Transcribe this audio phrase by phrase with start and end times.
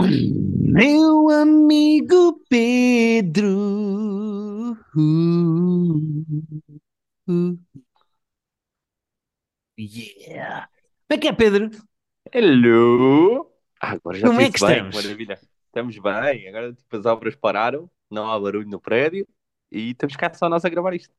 [0.00, 3.48] Meu amigo Pedro.
[4.94, 5.52] Uh,
[7.28, 7.58] uh,
[9.76, 10.68] yeah.
[11.08, 11.70] Como é que é, Pedro?
[12.32, 13.50] Hello!
[13.80, 14.94] Ah, agora já Como é que bem, estamos?
[14.94, 15.40] maravilha.
[15.66, 19.26] Estamos bem, agora tipo, as obras pararam, não há barulho no prédio
[19.70, 21.14] e estamos cá só nós a gravar isto.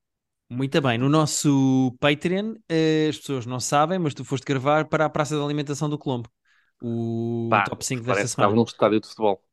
[0.49, 5.05] Muito bem, no nosso Patreon, eh, as pessoas não sabem, mas tu foste gravar para
[5.05, 6.29] a Praça da Alimentação do Colombo,
[6.81, 8.55] o Pá, top 5 desta que estava semana.
[8.55, 9.43] num estádio de futebol.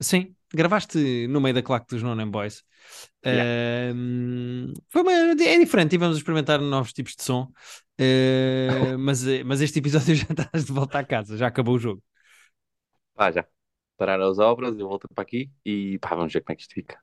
[0.00, 2.64] Sim, gravaste no meio da claque dos No Name Boys.
[3.30, 3.46] Yeah.
[3.90, 7.52] Ahm, foi uma, é diferente, tivemos a experimentar novos tipos de som,
[7.98, 12.02] eh, mas, mas este episódio já estás de volta à casa, já acabou o jogo.
[13.14, 13.46] Pá, já.
[13.96, 16.74] Pararam as obras, eu volto para aqui e pá, vamos ver como é que isto
[16.74, 17.00] fica.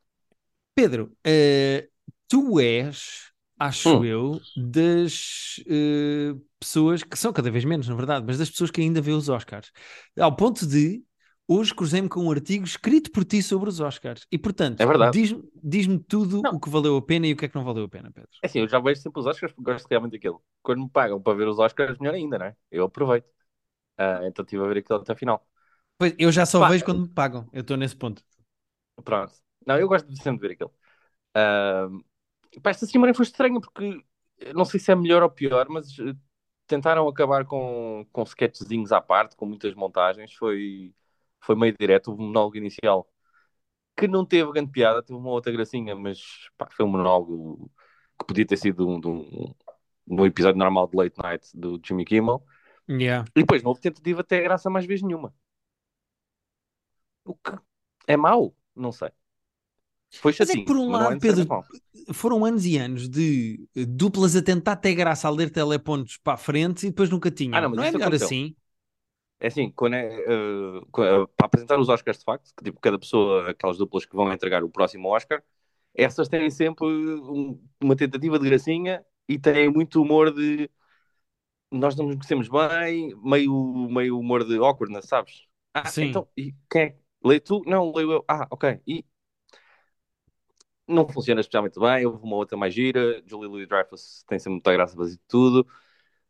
[0.75, 1.89] Pedro, eh,
[2.27, 8.25] tu és, acho Hum, eu, das eh, pessoas que são cada vez menos, na verdade,
[8.25, 9.71] mas das pessoas que ainda vê os Oscars.
[10.19, 11.03] Ao ponto de
[11.47, 14.25] hoje cruzei-me com um artigo escrito por ti sobre os Oscars.
[14.31, 17.45] E portanto, é diz-me diz-me tudo Não, o que valeu a pena e o que
[17.45, 18.29] é que não valeu a pena, Pedro.
[18.41, 20.43] é assim, eu já vejo sempre os Oscars porque gosto realmente daquilo.
[20.61, 22.55] Quando me pagam para ver os Oscars, melhor ainda, não é?
[22.71, 23.27] Eu aproveito.
[23.97, 25.47] Ah, então estive a ver aquilo até a final.
[25.97, 28.23] Pois, eu já só Pá, vejo quando me pagam, eu estou nesse ponto.
[29.03, 29.33] pronto.
[29.65, 30.73] Não, eu gosto de sempre ver aquilo.
[31.35, 31.89] Ah,
[32.63, 34.03] Pá, esta semana foi estranha porque
[34.55, 35.87] não sei se é melhor ou pior, mas
[36.69, 40.33] tentaram acabar com, com sketchzinhos à parte, com muitas montagens.
[40.33, 40.93] Foi,
[41.41, 43.09] foi meio direto o monólogo inicial,
[43.97, 47.71] que não teve grande piada, teve uma outra gracinha, mas pá, foi um monólogo
[48.19, 49.55] que podia ter sido um, um,
[50.07, 52.43] um episódio normal de Late Night do Jimmy Kimmel.
[52.89, 53.25] Yeah.
[53.35, 55.33] E depois não houve tentativa até graça mais vez nenhuma.
[57.25, 57.51] O que
[58.07, 58.55] é mau?
[58.75, 59.11] Não sei.
[60.21, 61.53] Foi Mas é que por um é lado, Pedro,
[62.13, 66.33] foram anos e anos de eh, duplas a tentar ter graça a ler telepontos para
[66.33, 67.71] a frente e depois nunca Ah, não, tinham.
[67.71, 68.13] mas Não é melhor aconteceu.
[68.13, 68.55] assim?
[69.39, 70.81] É assim, quando é, eh,
[71.37, 74.63] para apresentar os Oscars de facto, que tipo, cada pessoa, aquelas duplas que vão entregar
[74.63, 75.41] o próximo Oscar,
[75.95, 80.69] essas têm sempre um- uma tentativa de gracinha e têm muito humor de
[81.71, 85.47] nós não nos conhecemos bem, meio, meio humor de awkwardness, sabes?
[85.73, 85.99] Ah, Sim.
[85.99, 86.97] então, e quem é?
[87.23, 87.61] Lê tu?
[87.65, 88.25] Não, leio eu.
[88.27, 88.81] Ah, ok.
[88.87, 89.05] E
[90.89, 94.95] não funciona especialmente bem, houve uma outra mais gira, Julie Louis-Dreyfus tem sempre muita graça
[94.95, 95.67] fazer tudo,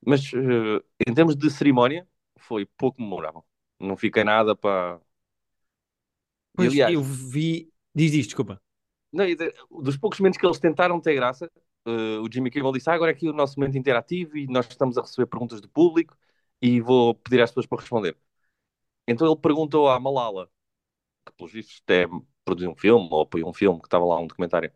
[0.06, 2.08] mas eh, em termos de cerimónia,
[2.40, 3.46] foi pouco memorável.
[3.80, 5.02] Não fiquei nada para
[6.56, 7.72] Pois eu aliás, vi.
[7.96, 8.62] Diz isto, desculpa.
[9.12, 9.26] não,
[9.84, 11.52] dos poucos momentos que eles tentaram ter graça,
[11.86, 14.68] eh, o Jimmy Kimmel disse: ah, agora é aqui o nosso momento interativo e nós
[14.68, 16.16] estamos a receber perguntas do público
[16.62, 18.18] e vou pedir às pessoas para responder.
[19.08, 20.50] Então ele perguntou à Malala,
[21.26, 22.08] que pelos vistos até
[22.50, 24.72] produziu um filme ou apoiou um filme, que estava lá um documentário.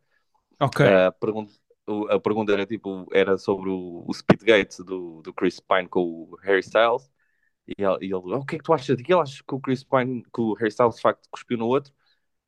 [0.60, 0.82] Ok.
[0.82, 1.54] A pergunta,
[1.88, 6.02] o- a pergunta era tipo, era sobre o, o Speedgate do, do Chris Pine com
[6.32, 7.10] o Harry Styles.
[7.68, 9.22] E ele, e ele, "Ah, o que é que tu achas daquilo?
[9.22, 11.94] Achas que o Chris Pine, que o Harry Styles de facto cuspiu no outro?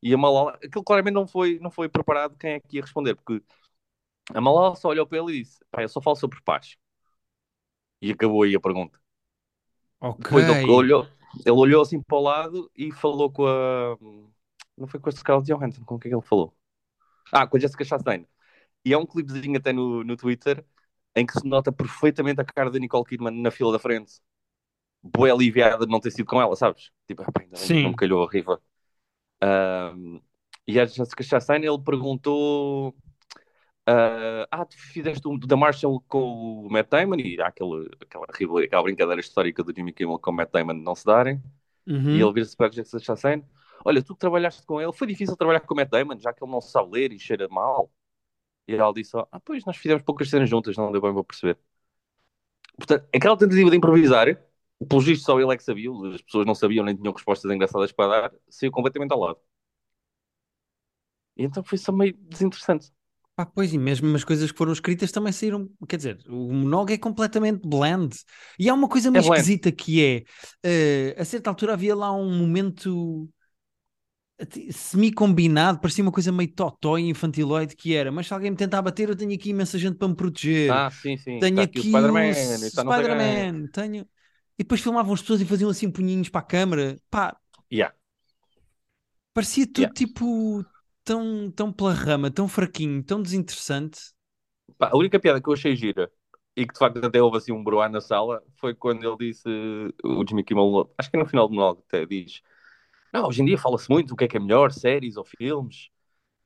[0.04, 3.16] E a Malala, aquilo claramente não foi, não foi preparado quem é que ia responder,
[3.16, 3.44] porque
[4.34, 6.78] a Malala só olhou para ele e disse: pá, eu só falo sobre paz.
[8.06, 8.98] E acabou aí a pergunta.
[10.00, 10.30] Ok.
[10.30, 11.10] Depois ele olhou,
[11.46, 13.98] ele olhou assim para o lado e falou com a.
[14.78, 16.54] Não foi com a Scarlett Johansson, com quem é que ele falou?
[17.32, 18.26] Ah, com a Jessica Chastain.
[18.86, 20.66] E é um clipezinho até no, no Twitter
[21.16, 24.22] em que se nota perfeitamente a cara da Nicole Kidman na fila da frente.
[25.04, 26.92] Boa aliviada de não ter sido com ela, sabes?
[27.08, 27.96] Tipo, ah, ainda que não me Sim.
[27.96, 28.62] calhou a rifa.
[29.44, 30.22] Um,
[30.68, 32.96] e a Jessica Chastain, ele perguntou
[33.88, 38.26] Uh, ah, tu fizeste um da Marshall com o Matt Damon e há aquele, aquela,
[38.66, 41.40] aquela brincadeira histórica do Jimmy Kimmel com o Matt Damon não se darem.
[42.12, 42.34] E ele Uhum.
[42.34, 43.44] vira-se para a Jessica Chastain:
[43.86, 46.44] Olha, tu que trabalhaste com ele, foi difícil trabalhar com o Matt Damon, já que
[46.44, 47.92] ele não sabe ler e cheira mal.
[48.68, 51.60] E ela disse: Ah, pois nós fizemos poucas cenas juntas, não deu bem para perceber.
[52.78, 54.28] Portanto, aquela tentativa de improvisar,
[54.90, 57.92] pelos vistos só ele é que sabia, as pessoas não sabiam nem tinham respostas engraçadas
[57.92, 59.40] para dar, saiu completamente ao lado.
[61.38, 62.92] E então foi só meio desinteressante.
[63.36, 65.70] Pá, pois, e mesmo as coisas que foram escritas também saíram.
[65.90, 68.16] Quer dizer, o monólogo é completamente bland.
[68.58, 70.24] E há uma coisa meio É esquisita que é:
[70.64, 73.30] eh, a certa altura havia lá um momento
[74.72, 78.82] semi-combinado, parecia uma coisa meio totó e infantiloide que era, mas se alguém me tentar
[78.82, 80.72] bater, eu tenho aqui imensa gente para me proteger.
[80.72, 81.40] Ah, sim, sim.
[81.40, 82.70] Tenho aqui aqui o Spider-Man, quem.
[82.70, 84.08] Spider-Man, tenho.
[84.58, 86.96] E depois filmavam as pessoas e faziam assim punhinhos para a câmara.
[87.10, 87.36] Pá,
[87.72, 87.92] Yeah,
[89.34, 89.94] parecia tudo yeah.
[89.94, 90.66] tipo
[91.04, 94.00] tão, tão pela rama, tão fraquinho, tão desinteressante.
[94.78, 96.12] Pá, a única piada que eu achei gira
[96.56, 99.48] e que de facto até houve assim um broar na sala foi quando ele disse,
[100.04, 102.42] o Jimmy Kimmel, acho que é no final do monólogo até diz,
[103.16, 105.90] não, hoje em dia fala-se muito do que é que é melhor, séries ou filmes.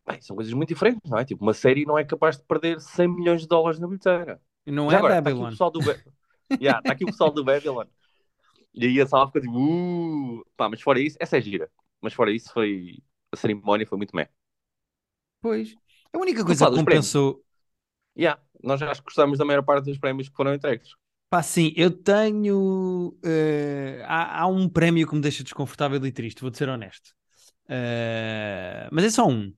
[0.08, 1.26] Bem, são coisas muito diferentes, não é?
[1.26, 4.42] Tipo, uma série não é capaz de perder 100 milhões de dólares na bilheteira.
[4.66, 5.50] Não Já é agora, está aqui o Babylon.
[5.50, 5.80] pessoal do...
[6.60, 7.86] Yeah, está aqui o pessoal do Babylon
[8.74, 11.72] E aí a sala ficou tipo, uh, pá, mas fora isso, essa é gira.
[12.02, 12.98] Mas fora isso foi,
[13.32, 14.30] a cerimónia foi muito meh.
[15.42, 15.76] Pois.
[16.14, 17.44] A única coisa que compensou.
[18.18, 20.96] Yeah, nós já gostamos da maior parte dos prémios que foram entregues.
[21.30, 23.16] Pá, sim, eu tenho.
[23.24, 27.12] eh, há, há um prémio que me deixa desconfortável e triste, vou-te ser honesto.
[27.70, 29.54] Eh, mas é só um.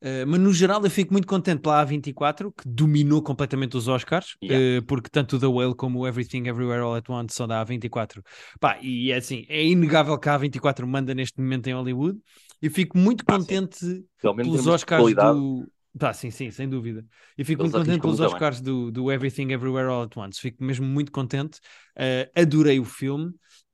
[0.00, 4.36] Eh, mas no geral eu fico muito contente pela A24, que dominou completamente os Oscars,
[4.42, 4.84] Yeah.
[4.86, 8.22] porque tanto o The Whale como o Everything Everywhere All at Once são da A24.
[8.60, 12.18] Pá, e é assim, é inegável que a A24 manda neste momento em Hollywood.
[12.60, 13.26] E fico muito sim.
[13.26, 14.04] contente
[14.42, 15.66] pelos Oscars do.
[15.96, 17.04] Tá, sim, sim, sem dúvida.
[17.38, 18.26] E fico Eles muito contente pelos bem.
[18.26, 20.40] Oscars do, do Everything Everywhere All at Once.
[20.40, 21.58] Fico mesmo muito contente.
[21.96, 23.28] Uh, adorei o filme.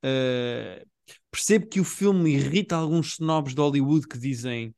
[0.05, 0.87] Uh,
[1.31, 4.75] percebo que o filme irrita alguns snobs de Hollywood que dizem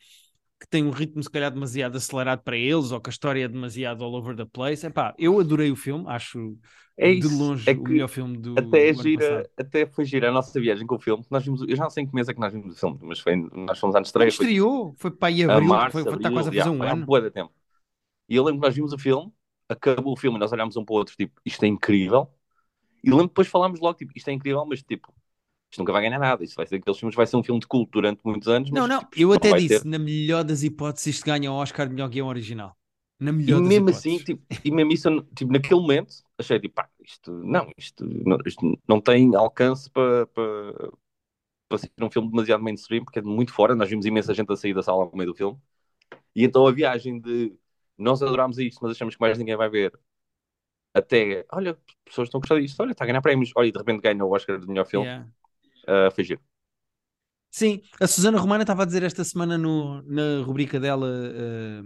[0.63, 3.49] que tem um ritmo se calhar demasiado acelerado para eles ou que a história é
[3.49, 4.87] demasiado all over the place.
[4.87, 6.57] Epá, eu adorei o filme, acho
[6.97, 10.29] É de longe é o melhor filme do, até, do é gira, até foi gira
[10.29, 11.25] a nossa viagem com o filme.
[11.29, 12.99] Nós vimos, eu já não sei em que mês é que nós vimos o filme,
[13.03, 14.31] mas foi, nós fomos Quando estreia.
[14.31, 16.71] Foi estreou, foi para aí a abril, março, foi, está abril, quase a fazer yeah,
[16.73, 17.23] um foi ano.
[17.23, 17.53] de tempo.
[18.29, 19.33] E eu lembro que nós vimos o filme,
[19.69, 22.29] acabou o filme e nós olhámos um para o outro, tipo, isto é incrível.
[23.03, 25.13] E lembro que depois falámos logo, tipo, isto é incrível, mas tipo,
[25.73, 26.45] isto nunca vai ganhar nada.
[26.45, 28.71] Isto vai ser aqueles filmes, vai ser um filme de culto durante muitos anos.
[28.71, 29.87] Não, não, tipo, eu não até disse, ter.
[29.87, 32.77] na melhor das hipóteses, isto ganha o Oscar de melhor guião original.
[33.21, 33.91] Na E melhor das mesmo hipóteses.
[33.91, 38.39] assim, tipo, e mesmo isso, tipo, naquele momento, achei tipo, pá, isto não, isto não,
[38.47, 40.93] isto não tem alcance para, para,
[41.69, 43.75] para ser um filme demasiado mainstream, porque é muito fora.
[43.75, 45.59] Nós vimos imensa gente a sair da sala no meio do filme.
[46.37, 47.57] E então a viagem de
[47.99, 49.93] nós adorámos isto, mas achamos que mais ninguém vai ver,
[50.95, 53.79] até, olha, pessoas estão a gostar disto, olha, está a ganhar prémios, olha, e de
[53.79, 55.25] repente ganha o Oscar de melhor filme, Yeah.
[55.89, 56.41] Uh, foi giro.
[57.51, 61.83] Sim, a Susana Romana estava a dizer esta semana no, na rubrica dela eh,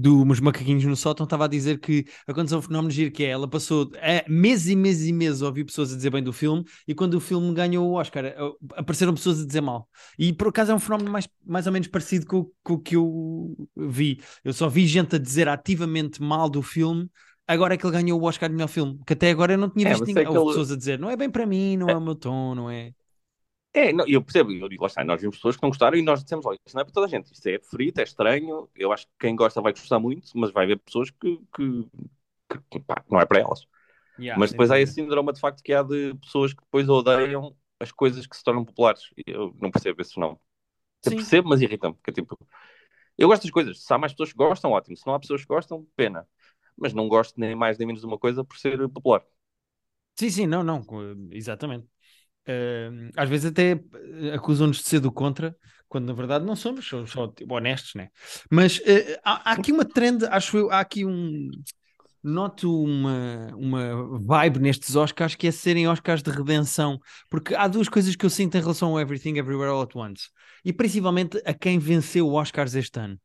[0.00, 3.48] dos macaquinhos no sótão, estava a dizer que aconteceu um fenómeno giro que é, ela
[3.48, 6.64] passou eh, meses e meses e meses a ouvir pessoas a dizer bem do filme
[6.86, 8.32] e quando o filme ganhou o Oscar
[8.76, 9.88] apareceram pessoas a dizer mal.
[10.16, 12.94] E por acaso é um fenómeno mais, mais ou menos parecido com, com o que
[12.94, 14.20] eu vi.
[14.44, 17.10] Eu só vi gente a dizer ativamente mal do filme
[17.48, 19.70] agora é que ele ganhou o Oscar de melhor filme, que até agora eu não
[19.70, 20.24] tinha É, visto é ninguém.
[20.26, 22.70] Aquele- pessoas a dizer, não é bem para mim, não é o meu tom, não
[22.70, 22.92] é...
[23.72, 26.02] É, não, eu percebo, eu digo, lá está, nós vimos pessoas que não gostaram e
[26.02, 28.68] nós dissemos, olha, isto não é para toda a gente, isto é frito, é estranho,
[28.74, 31.86] eu acho que quem gosta vai gostar muito, mas vai haver pessoas que, que,
[32.70, 33.66] que, pá, não é para elas.
[34.18, 37.54] Yeah, mas depois há esse síndrome de facto que há de pessoas que depois odeiam
[37.78, 39.02] as coisas que se tornam populares.
[39.26, 40.40] Eu não percebo esse fenómeno.
[41.04, 41.16] Eu Sim.
[41.16, 41.94] percebo, mas irrita-me.
[41.94, 42.36] porque é tipo,
[43.16, 43.84] eu gosto das coisas.
[43.84, 44.96] Se há mais pessoas que gostam, ótimo.
[44.96, 46.26] Se não há pessoas que gostam, pena.
[46.78, 49.22] Mas não gosto nem mais nem menos de uma coisa por ser popular.
[50.18, 51.86] Sim, sim, não, não, co- exatamente.
[52.46, 55.56] Eh, às vezes até eh, acusam-nos de ser do contra,
[55.88, 58.10] quando na verdade não somos, somos só tipo, honestos, né?
[58.50, 61.50] Mas eh, há, há aqui uma trend, acho eu, há aqui um.
[62.22, 66.98] Noto uma, uma vibe nestes Oscars que é serem Oscars de redenção,
[67.30, 70.28] porque há duas coisas que eu sinto em relação ao Everything Everywhere All at Once,
[70.64, 73.18] e principalmente a quem venceu Oscars este ano.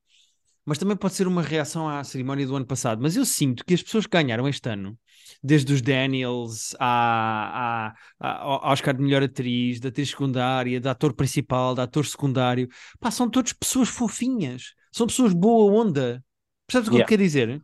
[0.66, 3.02] Mas também pode ser uma reação à cerimónia do ano passado.
[3.02, 4.98] Mas eu sinto que as pessoas que ganharam este ano,
[5.44, 10.92] desde os Daniels à, à, à- ao Oscar de melhor atriz, da atriz secundária, da
[10.92, 12.68] ator principal, da ator secundário,
[13.00, 16.24] pá, são todas pessoas fofinhas, são pessoas boa onda.
[16.68, 17.06] Percebes o que eu Yeah.
[17.06, 17.62] quero dizer?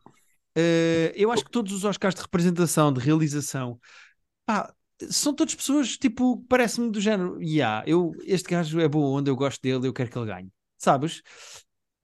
[0.56, 3.80] Eh, eu acho que todos os Oscars de representação, de realização,
[4.46, 4.74] pá,
[5.10, 9.36] são todas pessoas, tipo, parece-me do género, yeah, eu, este gajo é boa onda, eu
[9.36, 10.52] gosto dele, eu quero que ele ganhe.
[10.78, 11.22] Sabes?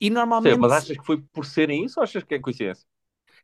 [0.06, 0.54] E normalmente.
[0.54, 2.86] Sim, mas achas que foi por serem isso ou achas que é coincidência?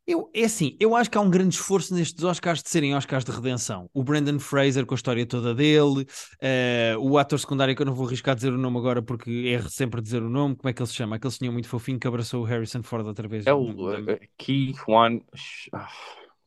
[0.06, 3.24] Eu, é assim, eu acho que há um grande esforço nestes Oscars de serem Oscars
[3.24, 3.88] de redenção.
[3.94, 6.06] O Brandon Fraser com a história toda dele,
[6.42, 9.70] eh, o ator secundário que eu não vou arriscar dizer o nome agora porque erro
[9.70, 11.16] sempre dizer o nome, como é que ele se chama?
[11.18, 13.46] Aquele senhor muito fofinho que abraçou o Harrison Ford outra vez.
[13.46, 15.24] É o Da- uh, Key One.
[15.72, 15.88] Ah,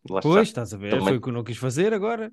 [0.04, 0.20] está.
[0.20, 2.32] Pois, estás a ver, Também- foi o que eu não quis fazer agora.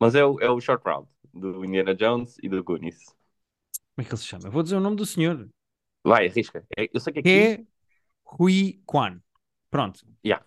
[0.00, 2.96] Mas é o, é o Short Round do Indiana Jones e do Goonies.
[3.94, 4.48] Como é que ele se chama?
[4.48, 5.48] Eu vou dizer o nome do senhor.
[6.10, 6.64] Vai, arrisca.
[6.76, 7.64] É- eu sei que é é
[8.24, 9.20] Rui Kwan.
[9.70, 10.00] Pronto.
[10.24, 10.42] Yeah.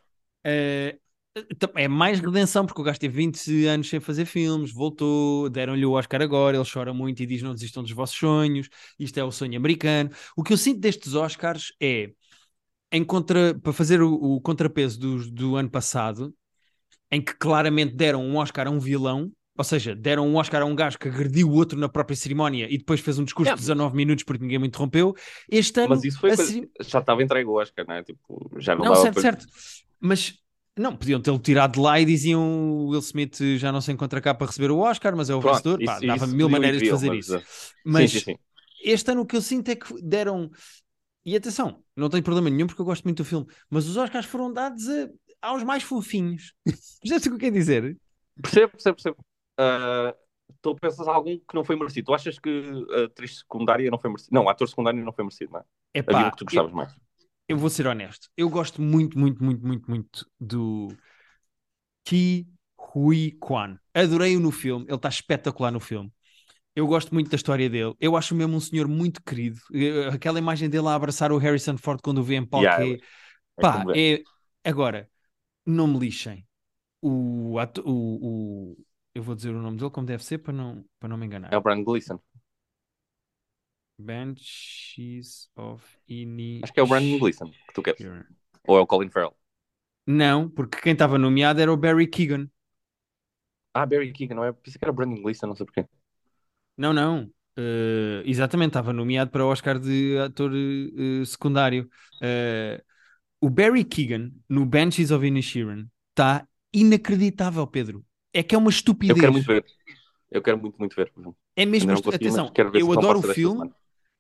[1.57, 5.85] Tam- é mais redenção, porque o gajo teve 20 anos sem fazer filmes, voltou, deram-lhe
[5.85, 9.23] o Oscar agora, ele chora muito e diz: Não desistam dos vossos sonhos, isto é
[9.23, 10.09] o sonho americano.
[10.35, 12.11] O que eu sinto destes Oscars é,
[12.91, 16.33] em contra, para fazer o, o contrapeso do, do ano passado,
[17.11, 19.31] em que claramente deram um Oscar a um vilão.
[19.59, 22.65] Ou seja, deram um Oscar a um gajo que agrediu o outro na própria cerimónia
[22.73, 23.59] e depois fez um discurso Yeah.
[23.59, 25.13] de 19 minutos porque ninguém me interrompeu.
[25.51, 28.01] Este ano, Mas isso foi a coisa- ceri- já estava entregue o Oscar, não é?
[28.01, 29.45] Tipo, já não, não, dava certo, para- certo.
[29.99, 30.39] Mas
[30.77, 34.21] não, podiam tê-lo tirado de lá e diziam o Will Smith já não se encontra
[34.21, 35.83] cá para receber o Oscar, mas é o Pronto, vencedor.
[35.85, 37.37] Pá, dava isso mil maneiras de fazer mas, isso.
[37.37, 37.41] uh,
[37.83, 38.35] Mas sim, sim, sim.
[38.81, 40.49] este ano o que eu sinto é que deram.
[41.25, 44.25] E atenção, não tenho problema nenhum porque eu gosto muito do filme, mas os Oscars
[44.25, 45.09] foram dados a-
[45.41, 46.53] aos mais fofinhos.
[47.03, 47.97] Já sei o que eu quero dizer.
[48.41, 49.17] Percebo, percebo, percebo.
[49.59, 50.15] Uh,
[50.61, 52.07] tu pensas algum que não foi merecido.
[52.07, 52.49] Tu achas que
[52.95, 54.33] a atriz secundária não foi merecido?
[54.35, 55.63] Não, o ator secundário não foi merecido, não é?
[55.93, 56.95] Epá, Havia um que tu gostavas eu, mais.
[57.49, 58.29] eu vou ser honesto.
[58.37, 60.89] Eu gosto muito, muito, muito, muito, muito do
[62.05, 62.47] Ki
[62.77, 63.77] Hui Kwan.
[63.93, 64.85] Adorei-o no filme.
[64.87, 66.11] Ele está espetacular no filme.
[66.75, 67.95] Eu gosto muito da história dele.
[67.99, 69.59] Eu acho mesmo um senhor muito querido.
[69.73, 72.81] Eh, Aquela imagem dele a abraçar o Harrison Ford quando o vê em palco Yeah,
[72.81, 72.99] é-
[73.57, 73.95] é Pá, ver.
[73.95, 74.23] é.
[74.63, 75.09] Agora,
[75.65, 76.47] não me lixem.
[77.01, 78.77] O, ato- o, o-
[79.19, 81.53] Eu vou dizer o nome dele como deve ser para não, para não me enganar.
[81.53, 82.21] É o Brandon Gleeson.
[83.99, 86.61] Banshees of Inisherin.
[86.63, 87.99] Acho que é o Brandon Gleeson que tu queres.
[88.65, 89.35] Ou é o Colin Farrell.
[90.07, 92.49] Não, porque quem estava nomeado era o Barry Keegan.
[93.73, 94.53] Ah, Barry Keegan, não é?
[94.53, 95.85] Pensei que era o Brandon Gleeson, não sei porquê.
[96.77, 97.29] Não, não.
[97.57, 101.89] Eh, exatamente, estava nomeado para o Oscar de ator eh, secundário.
[102.21, 102.81] Eh,
[103.41, 108.05] o Barry Keegan no Banshees of Inisherin está inacreditável, Pedro.
[108.33, 109.19] É que é uma Eu estupidez.
[109.19, 109.65] quero muito ver.
[110.31, 111.12] Eu quero muito, muito ver.
[111.55, 113.71] É mesmo, estu- atenção, eu adoro o filme,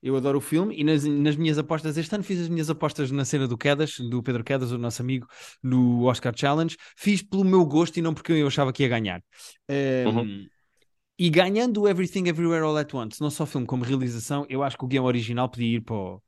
[0.01, 3.11] eu adoro o filme e nas, nas minhas apostas este ano fiz as minhas apostas
[3.11, 5.27] na cena do Quedas, do Pedro Quedas, o nosso amigo,
[5.61, 6.75] no Oscar Challenge.
[6.97, 9.21] Fiz pelo meu gosto e não porque eu achava que ia ganhar.
[9.69, 10.47] Um, Uhum.
[11.21, 14.77] E ganhando o Everything Everywhere All At Once, não só filme como realização, eu acho
[14.77, 16.23] que o guião original podia ir para o,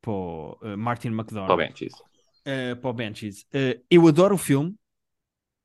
[0.00, 2.02] para o, uh, Martin McDonagh Está bem, isso.
[2.46, 3.40] uh, para o Banshees.
[3.52, 4.74] Uh, eu adoro o filme,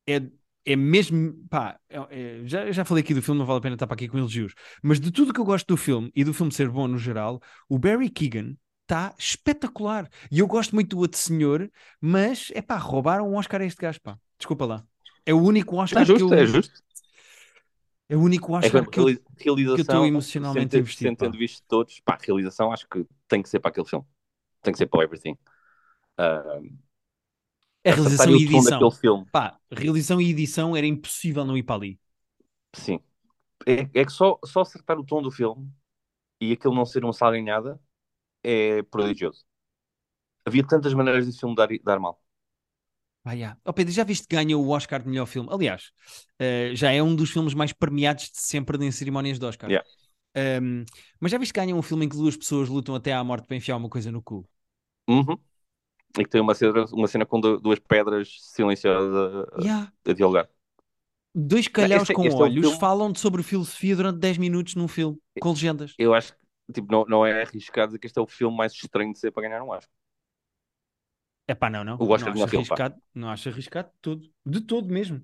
[0.07, 0.19] é,
[0.65, 3.75] é mesmo, pá, é- é- já, já falei aqui do filme, não vale a pena
[3.75, 4.53] estar para aqui com elogios,
[4.83, 7.41] mas de tudo que eu gosto do filme e do filme ser bom no geral,
[7.69, 10.09] o Barry Keegan está espetacular.
[10.31, 13.81] E eu gosto muito do outro senhor, mas é pá, roubaram um Oscar a este
[13.81, 14.17] gajo, pá.
[14.37, 14.83] Desculpa lá.
[15.25, 16.37] É o único Oscar É justo, que eu.
[16.37, 16.73] é justo.
[18.09, 19.05] É o único É que Oscar que eu.
[19.37, 23.69] realização, emocionalmente ter- investido, tendo visto todos, pá, realização acho que tem que ser para
[23.71, 24.05] aquele filme.
[24.61, 25.37] Tem que ser para o Everything.
[26.17, 26.59] Ah,
[27.83, 28.91] A realização e edição.
[28.91, 29.25] filme.
[29.31, 31.99] Pá, realização e edição era impossível não ir para ali.
[32.73, 32.99] Sim.
[33.67, 35.69] É, é que só, só acertar o tom do filme
[36.41, 37.79] e aquilo não ser uma salganhada
[38.43, 39.45] é prodigioso.
[40.45, 42.19] Havia tantas maneiras de filme dar, dar mal.
[43.23, 43.57] Ah, yeah.
[43.63, 45.47] Oh, Pedro, já viste que ganha o Oscar de melhor filme?
[45.51, 45.91] Aliás,
[46.39, 49.69] eh, já é um dos filmes mais premiados de sempre em cerimónias de Oscar.
[49.69, 49.87] Yeah.
[50.35, 50.85] Um,
[51.19, 53.47] mas já viste que ganha um filme em que duas pessoas lutam até à morte
[53.47, 54.47] para enfiar uma coisa no cu?
[55.07, 55.39] Uhum.
[56.17, 59.91] E que tem uma cena, uma cena com du- duas pedras silenciosas a, Yeah.
[60.07, 60.49] a dialogar.
[61.33, 64.87] Dois calhaus este- com este é olhos filme- falam sobre filosofia durante 10 minutos num
[64.87, 65.97] filme, com legendas.
[65.97, 66.39] Eu acho que
[66.73, 69.31] tipo, não, não é arriscado dizer que este é o filme mais estranho de ser
[69.31, 69.89] para ganhar um Oscar.
[71.47, 71.97] É pá, não, não.
[71.99, 72.79] O Oscar não de acho pá.
[72.79, 74.33] arriscado, não acho arriscado de todo.
[74.45, 75.21] De todo mesmo.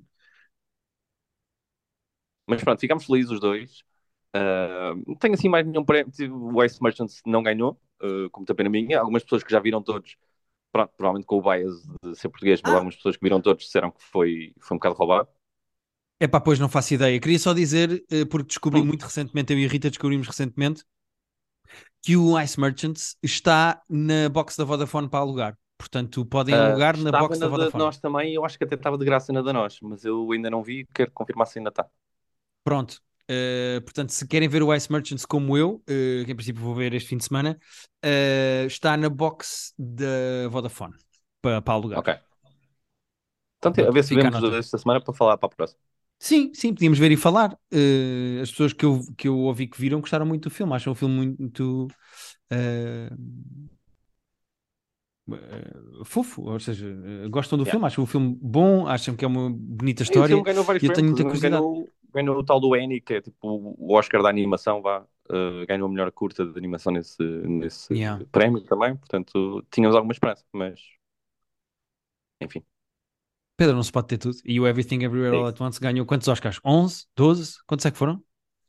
[2.47, 3.83] Mas pronto, ficámos felizes os dois.
[4.33, 6.11] Ah, não tenho assim mais nenhum prémio.
[6.55, 8.99] O Ice Merchants não ganhou, ah, com muita pena minha.
[8.99, 10.15] Algumas pessoas que já viram todos,
[10.77, 12.75] pronto, provavelmente com o bias de ser português, mas Ah.
[12.75, 15.29] algumas pessoas que viram todos disseram que foi, foi um bocado roubado.
[16.19, 17.19] É pá, pois não faço ideia.
[17.19, 18.87] Queria só dizer, eh, porque descobri Hum.
[18.89, 20.83] muito recentemente, eu e a Rita descobrimos recentemente,
[22.03, 25.57] que o Ice Merchants está na box da Vodafone para alugar.
[25.77, 27.71] Portanto, podem Ah, alugar na estava box na da da Vodafone.
[27.75, 30.49] nós também, eu acho que até estava de graça na da nós, mas eu ainda
[30.49, 31.89] não vi, quero confirmar se ainda está.
[32.63, 33.01] Pronto.
[33.29, 36.73] Eh, portanto, se querem ver o Ice Merchants como eu, eh, que em princípio vou
[36.73, 37.59] ver este fim de semana,
[38.01, 40.93] eh, está na box da Vodafone
[41.41, 41.99] para, para alugar.
[41.99, 42.09] Ok.
[43.59, 45.79] Então, Pronto, a ver se vemos esta semana para falar para a próxima.
[46.19, 47.57] Sim, sim, podíamos ver e falar.
[48.41, 50.95] As pessoas que eu, que eu ouvi que viram gostaram muito do filme, acham o
[50.95, 51.87] filme muito
[56.05, 56.87] fofo, ou seja,
[57.29, 57.71] gostam do Yeah.
[57.71, 60.35] filme, acham o filme bom, acham que é uma bonita história.
[60.81, 61.61] e eu tenho muita curiosidade.
[61.61, 63.37] Ganhou, ganhou o tal do Annie, que é tipo
[63.77, 65.05] o Oscar da animação, vá.
[65.29, 68.23] Uh, ganhou a melhor curta de animação nesse, nesse Yeah.
[68.31, 68.95] prémio também.
[68.95, 70.79] Portanto, tínhamos alguma esperança, mas
[72.41, 72.63] enfim.
[73.57, 74.37] Pedro, não se pode ter tudo.
[74.45, 76.59] E o Everything Everywhere É All At Once ganhou quantos Oscars?
[76.63, 77.05] 11?
[77.15, 77.57] 12?
[77.65, 78.23] Quantos é que foram?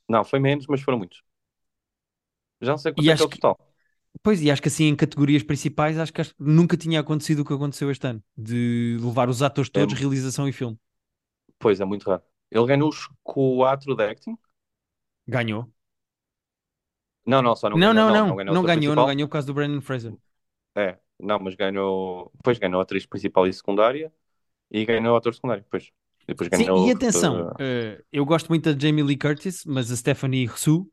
[0.09, 1.23] Não, foi menos, mas foram muitos.
[2.61, 3.59] Já não sei quanto E é que é o que- total.
[4.23, 7.45] Pois, e acho que assim em categorias principais, acho que acho- nunca tinha acontecido o
[7.45, 9.99] que aconteceu este ano, de levar os atores todos, É.
[9.99, 10.77] realização e filme.
[11.59, 12.23] Pois, é muito raro.
[12.51, 14.37] Ele ganhou os quatro de acting.
[15.29, 15.71] Ganhou.
[17.27, 17.95] Não, não, só não, Não, ganhou.
[17.95, 20.15] não, não, não, não, ganhou, o ator ganhou, não ganhou por causa do Brandon Fraser.
[20.77, 22.31] É, não, mas ganhou.
[22.37, 24.13] Depois ganhou a atriz principal e secundária
[24.71, 25.65] e ganhou o ator secundário.
[25.65, 25.87] Depois,
[26.25, 26.89] e depois Sim, ganhou.
[26.89, 30.91] e atenção, uh, eu gosto muito da Jamie Lee Curtis, mas a Stephanie Hsu,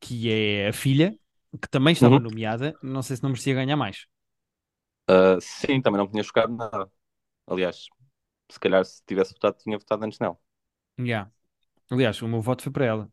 [0.00, 1.18] que é a filha,
[1.62, 2.20] que também estava Uhum.
[2.20, 4.06] nomeada, não sei se não merecia ganhar mais.
[5.10, 6.90] uh, sim, também não tinha chocado nada.
[7.46, 7.86] Aliás,
[8.50, 10.38] se calhar se tivesse votado, tinha votado antes nela.
[11.04, 11.30] Yeah.
[11.90, 13.12] Aliás, o meu voto foi para ela.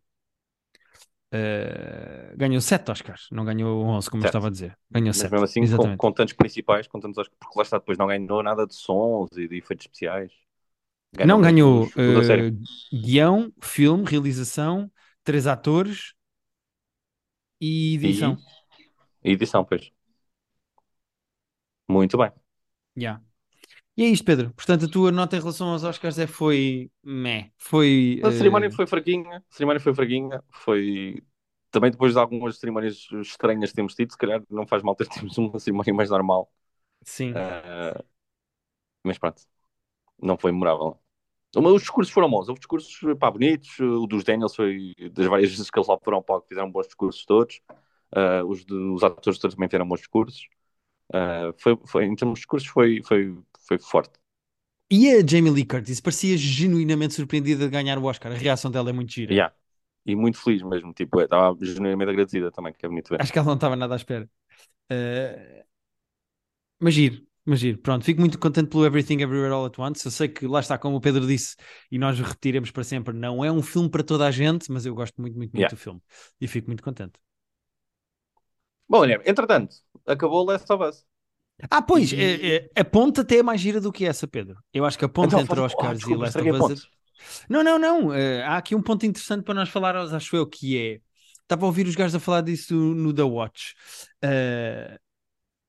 [1.31, 4.31] Eh, ganhou 7 Oscars, não ganhou 11, como eu Sete.
[4.31, 4.77] estava a dizer.
[4.89, 5.97] Ganhou Mas 7, mesmo assim, com, exatamente.
[5.97, 9.29] com tantos principais, com tantos Oscars, porque lá está, depois não ganhou nada de sons
[9.37, 10.31] e de efeitos especiais.
[11.13, 12.51] Ganhou não ganhou os- eh,
[12.91, 14.91] guião, filme, realização,
[15.23, 16.13] três atores
[17.61, 18.37] e edição.
[19.23, 19.91] E edição, pois.
[21.87, 22.31] Muito bem.
[22.95, 23.19] Yeah.
[23.99, 24.47] E é isto, Pedro.
[24.53, 27.51] Portanto, a tua nota em relação aos Oscars é foi meh.
[27.57, 28.19] Foi.
[28.21, 31.23] A cerimónia eh, foi fraquinha, a cerimónia foi fraquinha, foi
[31.71, 35.07] também depois de algumas cerimónias estranhas que temos tido, se calhar não faz mal ter
[35.07, 36.51] tido uma cerimónia mais normal.
[37.05, 37.41] sim.
[37.41, 38.03] Ah,
[39.03, 39.41] mas pronto,
[40.21, 40.99] não foi memorável.
[41.57, 45.69] Os discursos foram bons, houve discursos pá, bonitos, o dos Daniels foi das várias vezes
[45.71, 47.61] que eles lá foram ao palco, fizeram bons discursos todos,
[48.13, 50.47] Ah, os, de- os atores todos também fizeram bons discursos.
[51.13, 53.37] Ah, foi, foi, em termos de discursos foi, foi,
[53.67, 54.19] foi forte.
[54.91, 58.31] E a Jamie Lee Curtis parecia genuinamente surpreendida de ganhar o Oscar.
[58.31, 59.33] A reação dela é muito gira.
[59.33, 59.49] Yeah.
[60.05, 63.21] E muito feliz mesmo, tipo, estava genuinamente agradecida também, que é bonito ver.
[63.21, 64.29] Acho que ela não estava nada à espera.
[64.89, 65.65] Eh,
[66.79, 67.77] Mas giro, mas giro.
[67.79, 70.05] Pronto, fico muito contente pelo Everything Everywhere All at Once.
[70.05, 71.55] Eu sei que lá está, como o Pedro disse,
[71.91, 74.95] e nós repetiremos para sempre, não é um filme para toda a gente, mas eu
[74.95, 75.69] gosto muito, muito, muito Yeah.
[75.69, 76.01] do filme.
[76.39, 77.13] E fico muito contente.
[78.89, 81.05] Bom, olha, entretanto, acabou o Last of Us.
[81.69, 84.57] Ah, pois, é- é- a ponte até é mais gira do que essa, Pedro.
[84.73, 86.57] Eu acho que a ponte Então, entre Oscars Ah, e Last of Us.
[86.57, 86.81] ponte.
[87.49, 88.13] Não, não, não.
[88.13, 90.99] eh, há aqui um ponto interessante para nós falarmos, acho eu, que é.
[91.41, 93.73] Estava a ouvir os gajos a falar disso no The Watch.
[94.21, 94.97] eh,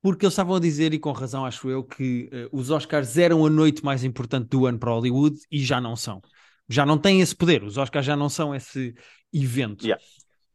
[0.02, 3.44] porque eles estavam a dizer, e com razão, acho eu, que eh, os Oscars eram
[3.44, 6.22] a noite mais importante do ano para Hollywood e já não são.
[6.68, 7.64] Já não têm esse poder.
[7.64, 8.94] Os Oscars já não são esse
[9.32, 9.84] evento.
[9.84, 10.02] Yeah.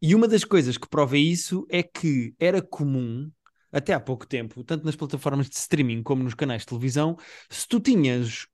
[0.01, 3.31] E uma das coisas que prova isso é que era comum,
[3.71, 7.17] até há pouco tempo, tanto nas plataformas de streaming como nos canais de televisão,
[7.49, 8.45] se tu tinhas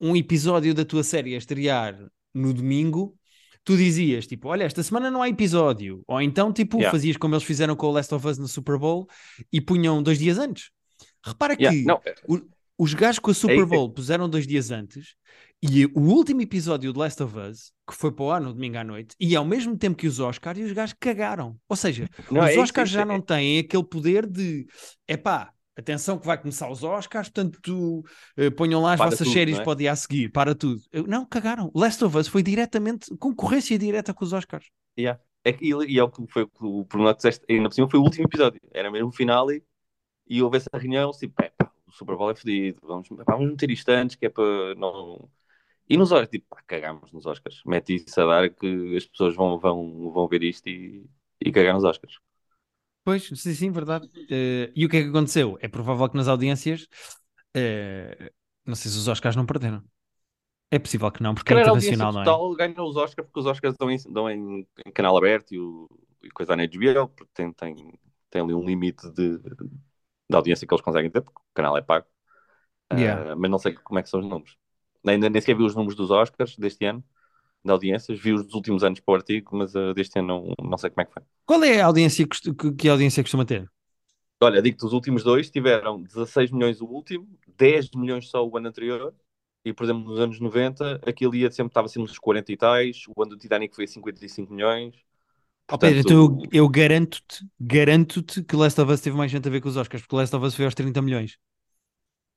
[0.00, 1.98] um episódio da tua série a estrear
[2.34, 3.14] no domingo,
[3.64, 6.02] tu dizias tipo, olha, esta semana não há episódio.
[6.06, 6.90] Ou então, tipo, Yeah.
[6.90, 9.06] fazias como eles fizeram com o Last of Us no Super Bowl
[9.52, 10.70] e punham dois dias antes.
[11.24, 12.40] Repara Yeah, que não, o-
[12.78, 13.66] os gajos com a É Super isso.
[13.66, 15.14] Bowl puseram dois dias antes
[15.62, 18.78] e o último episódio de Last of Us, que foi para o ar no domingo
[18.78, 21.56] à noite, e ao mesmo tempo que os Oscars, e os gajos cagaram.
[21.68, 24.66] Ou seja, não, os é Oscars isso, já é- não têm aquele poder de
[25.06, 28.02] epá, atenção que vai começar os Oscars, portanto
[28.36, 29.62] eh, ponham lá as Para vossas tudo, séries é?
[29.62, 30.80] para o dia a seguir, para tudo.
[30.92, 31.70] Eu- Não, cagaram.
[31.74, 34.66] Last of Us foi diretamente, concorrência direta com os Oscars.
[34.98, 35.20] Yeah.
[35.44, 37.98] É que, e é o que foi o problema que disseste, ainda por cima foi
[37.98, 39.62] o último episódio, era mesmo o final e,
[40.28, 43.50] e houve essa reunião, tipo, é, pá, o Super Bowl é fodido, vamos, pá, vamos
[43.52, 45.30] meter isto antes, que é para não...
[45.90, 49.34] E nos Oscars, tipo, pá, cagámos nos Oscars, mete isso a dar que as pessoas
[49.34, 51.04] vão, vão, vão ver isto e,
[51.40, 52.20] e cagar nos Oscars.
[53.02, 54.08] Pois, sim, sim, verdade.
[54.30, 55.58] Eh, e o que é que aconteceu?
[55.60, 56.86] É provável que nas audiências,
[57.56, 58.30] eh,
[58.64, 59.82] não sei se os Oscars não perderam.
[60.70, 62.24] É possível que não, porque é Calhar a audiência internacional, não é?
[62.24, 65.58] total ganha os Oscars, porque os Oscars dão em, dão em, em canal aberto e,
[65.58, 65.88] o,
[66.22, 67.74] e coisa na HBO, porque tem, tem,
[68.30, 71.82] tem ali um limite de, de audiência que eles conseguem ter, porque o canal é
[71.82, 72.06] pago.
[72.92, 73.36] Yeah.
[73.36, 74.56] mas não sei como é que são os números.
[75.06, 77.04] Ainda nem sequer vi os números dos Oscars deste ano,
[77.64, 78.18] de audiências.
[78.20, 80.90] Vi os dos últimos anos para o artigo, mas ah, deste ano não, não sei
[80.90, 81.22] como é que foi.
[81.46, 83.70] Qual é a audiência que, que- que a audiência costuma ter?
[84.42, 88.68] Olha, digo-te, os últimos dois tiveram 16 milhões o último, 10 milhões só o ano
[88.68, 89.14] anterior.
[89.64, 93.02] E, por exemplo, nos anos 90, aquele ia sempre estava assim nos 40 e tais.
[93.14, 94.94] O ano do Titanic foi 55 milhões.
[95.70, 99.46] Ó Pedro, Portanto, então eu, eu garanto-te, garanto-te que Last of Us teve mais gente
[99.48, 101.38] a ver com os Oscars, porque Last of Us foi aos 30 milhões.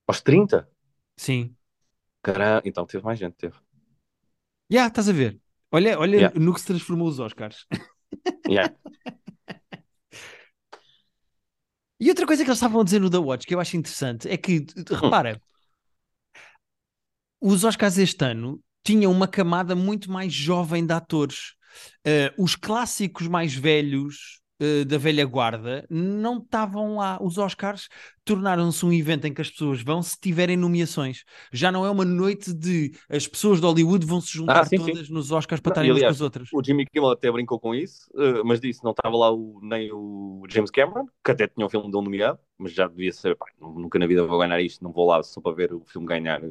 [0.08, 0.60] aos 30?
[1.18, 1.56] Sim.
[2.24, 3.56] Caramba, então teve mais gente, teve.
[4.72, 5.40] Já, estás a ver.
[5.72, 6.40] Olha, olha Yeah.
[6.40, 7.66] no que se transformou os Oscars.
[8.48, 8.74] Yeah.
[12.00, 14.28] E outra coisa que eles estavam a dizer no The Watch que eu acho interessante
[14.30, 15.42] é que, t- repara,
[17.42, 21.54] os Oscars este ano tinham uma camada muito mais jovem de atores.
[22.06, 27.18] Eh, os clássicos mais velhos eh, da velha guarda não estavam lá.
[27.22, 27.90] Os Oscars
[28.26, 31.24] tornaram-se um evento em que as pessoas vão se tiverem nomeações.
[31.52, 34.80] Já não é uma noite de as pessoas de Hollywood vão se juntar Ah, sim,
[34.80, 34.94] sim.
[34.94, 36.50] todas nos Oscars para estarem umas com as outras.
[36.52, 39.92] O Jimmy Kimmel até brincou com isso, eh, mas disse não estava lá o- nem
[39.92, 43.48] o James Cameron, que até tinha um filme dele nomeado, mas já devia ser, pá,
[43.60, 46.42] nunca na vida vou ganhar isto, não vou lá só para ver o filme ganhar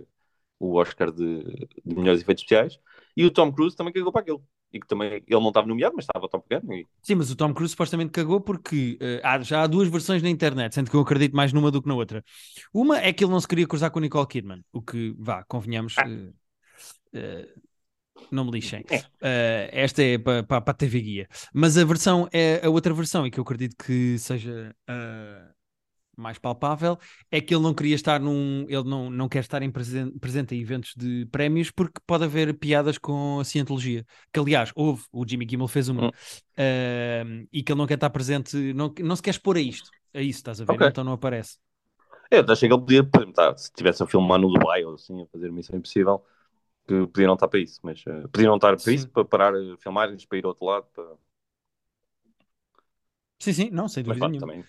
[0.60, 2.80] o Oscar de, de melhores efeitos especiais.
[3.16, 4.42] E o Tom Cruise também cagou para aquilo.
[4.72, 6.72] E que também ele não estava nomeado, mas estava top gun.
[6.72, 6.86] E...
[7.02, 10.30] Sim, mas o Tom Cruise supostamente cagou porque eh, há- já há duas versões na
[10.30, 12.24] internet, sendo que eu acredito mais numa do que na outra.
[12.72, 15.44] Uma é que ele não se queria cruzar com a Nicole Kidman, o que, vá,
[15.44, 16.08] convenhamos, Ah.
[16.08, 16.30] eh,
[17.12, 17.48] eh,
[18.30, 18.84] não me lixem.
[19.20, 19.70] É.
[19.72, 21.28] Esta é para pa, a TV Guia.
[21.52, 24.74] Mas a versão, é a outra versão, e que eu acredito que seja
[26.16, 26.98] mais palpável,
[27.30, 28.64] é que ele não queria estar num.
[28.68, 32.52] Ele não, não quer estar em presen- presente em eventos de prémios porque pode haver
[32.58, 34.04] piadas com a cientologia.
[34.32, 36.08] Que aliás, houve, o Jimmy Kimmel fez uma.
[36.08, 36.10] Hum.
[36.58, 39.90] Uh, e que ele não quer estar presente, não, não se quer expor a isto.
[40.14, 40.74] A isso, estás a ver?
[40.74, 40.86] Ok.
[40.88, 41.58] Então não aparece.
[42.30, 44.94] Eu achei que ele podia, por exemplo, tá, se tivesse a filmar no Dubai ou
[44.94, 46.24] assim, a fazer Missão Impossível,
[46.86, 48.94] que podiam não estar para isso, mas uh, podiam não estar para Sim.
[48.94, 50.86] isso, para parar uh, filmagens, para ir ao outro lado.
[50.94, 51.04] Para...
[53.38, 54.52] Sim, sim, não, sem Mas dúvida pronto, nenhuma.
[54.52, 54.64] também.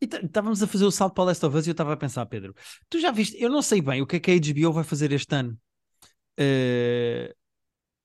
[0.00, 1.96] E estávamos a fazer o salto para o Last of Us e eu estava a
[1.96, 2.54] pensar, Pedro,
[2.88, 5.12] tu já viste, eu não sei bem o que é que a HBO vai fazer
[5.12, 5.58] este ano.
[6.38, 7.34] Eh,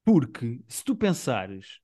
[0.05, 1.79] porque, se tu pensares,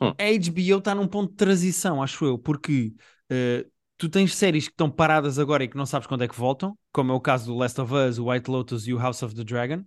[0.00, 0.14] Hum.
[0.18, 2.92] a HBO está num ponto de transição, acho eu, porque
[3.30, 6.36] eh, tu tens séries que estão paradas agora e que não sabes quando é que
[6.36, 9.22] voltam, como é o caso do Last of Us, o White Lotus e o House
[9.22, 9.84] of the Dragon.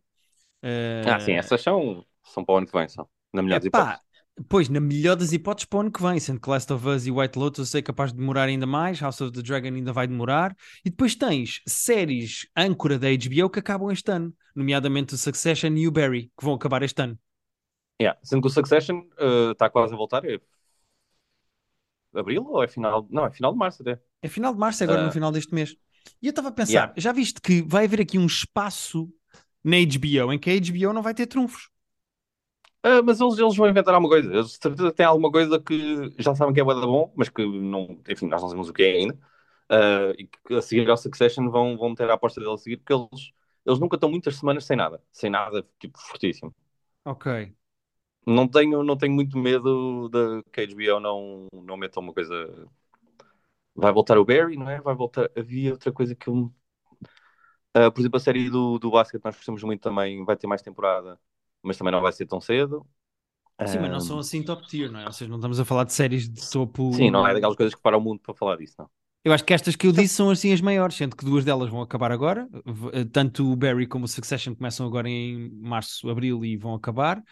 [0.64, 3.10] Eh, Ah, sim, essas são, são para o ano que vem, são.
[3.34, 4.04] Na melhor Epá, hipóteses.
[4.50, 7.06] Pois, na melhor das hipóteses, para o ano que vem, sendo que Last of Us
[7.06, 10.08] e White Lotus é capaz de demorar ainda mais, House of the Dragon ainda vai
[10.08, 15.74] demorar, e depois tens séries âncora da HBO que acabam este ano, nomeadamente o Succession
[15.76, 17.18] e o Barry, que vão acabar este ano.
[18.02, 18.20] Yeah.
[18.24, 20.26] Sendo que o Succession uh, está quase a voltar.
[20.26, 20.40] É
[22.16, 23.08] abril ou é final?
[23.10, 24.00] Não, é final de março até.
[24.22, 25.12] É final de março, é agora no Ah.
[25.12, 25.76] final deste mês.
[26.22, 26.94] E eu estava a pensar, Yeah.
[26.98, 29.10] já viste que vai haver aqui um espaço
[29.64, 31.70] na HBO em que a HBO não vai ter trunfos?
[32.84, 34.32] Ah, mas eles, eles vão inventar alguma coisa.
[34.34, 37.46] Eles de certeza têm alguma coisa que já sabem que é da bom, mas que
[37.46, 39.18] não, enfim, nós não sabemos o que é ainda.
[39.70, 42.78] Ah, e que a seguir ao Succession vão, vão ter a aposta dele a seguir,
[42.78, 43.32] porque eles,
[43.66, 46.54] eles nunca estão muitas semanas sem nada, sem nada, tipo, fortíssimo.
[47.06, 47.56] Ok.
[48.26, 52.68] Não tenho, não tenho muito medo de que a HBO não, não meta uma coisa.
[53.76, 54.82] Vai voltar o Barry, não é?
[54.82, 55.30] Vai voltar.
[55.38, 56.52] Havia outra coisa que eu.
[57.74, 60.62] Ah, por exemplo, a série do, do basquete, nós gostamos muito também, vai ter mais
[60.62, 61.20] temporada,
[61.64, 62.86] mas também não vai ser tão cedo.
[63.66, 65.06] Sim, mas não são assim top tier, não é?
[65.06, 66.84] Ou seja, não estamos a falar de séries de topo.
[66.96, 68.90] Sim, não é daquelas coisas que para o mundo para falar disso, não.
[69.24, 71.70] Eu acho que estas que eu disse são assim as maiores, sendo que duas delas
[71.70, 72.48] vão acabar agora.
[72.94, 77.24] Eh, Tanto o Barry como o Succession começam agora em março, abril e vão acabar.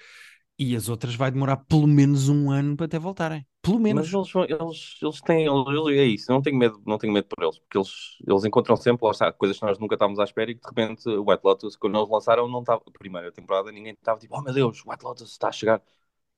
[0.57, 3.45] E as outras vai demorar pelo menos um ano para até voltarem.
[3.61, 4.07] Pelo menos.
[4.07, 7.27] Mas eles, eles, eles têm, eles- é isso, eu não tenho medo, não tenho medo
[7.27, 10.51] por eles, porque eles, eles encontram sempre, lá coisas que nós nunca estávamos à espera
[10.51, 13.71] e que de repente o White Lotus, quando eles lançaram, não estava, a primeira temporada,
[13.71, 15.81] ninguém estava tipo, oh meu Deus, White Lotus está a chegar.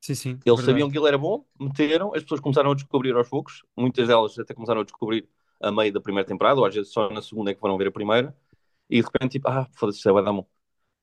[0.00, 0.40] Sim, sim.
[0.44, 0.62] Eles verdade.
[0.62, 4.38] sabiam que ele era bom, meteram, as pessoas começaram a descobrir aos poucos, muitas delas
[4.38, 5.26] até começaram a descobrir
[5.60, 7.88] a meio da primeira temporada, ou às vezes só na segunda é que foram ver
[7.88, 8.36] a primeira,
[8.90, 10.46] e de repente tipo, ah, foda-se, é da bom.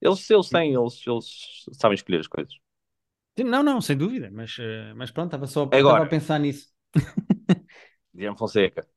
[0.02, 2.54] Eles, eles têm, eles, eles sabem escolher as coisas.
[3.38, 4.30] Não, não, sem dúvida.
[4.32, 5.82] Mas, eh, mas pronto, estava só Agora.
[5.82, 6.70] estava a pensar nisso.
[8.13, 8.88] Guilherme Fonseca,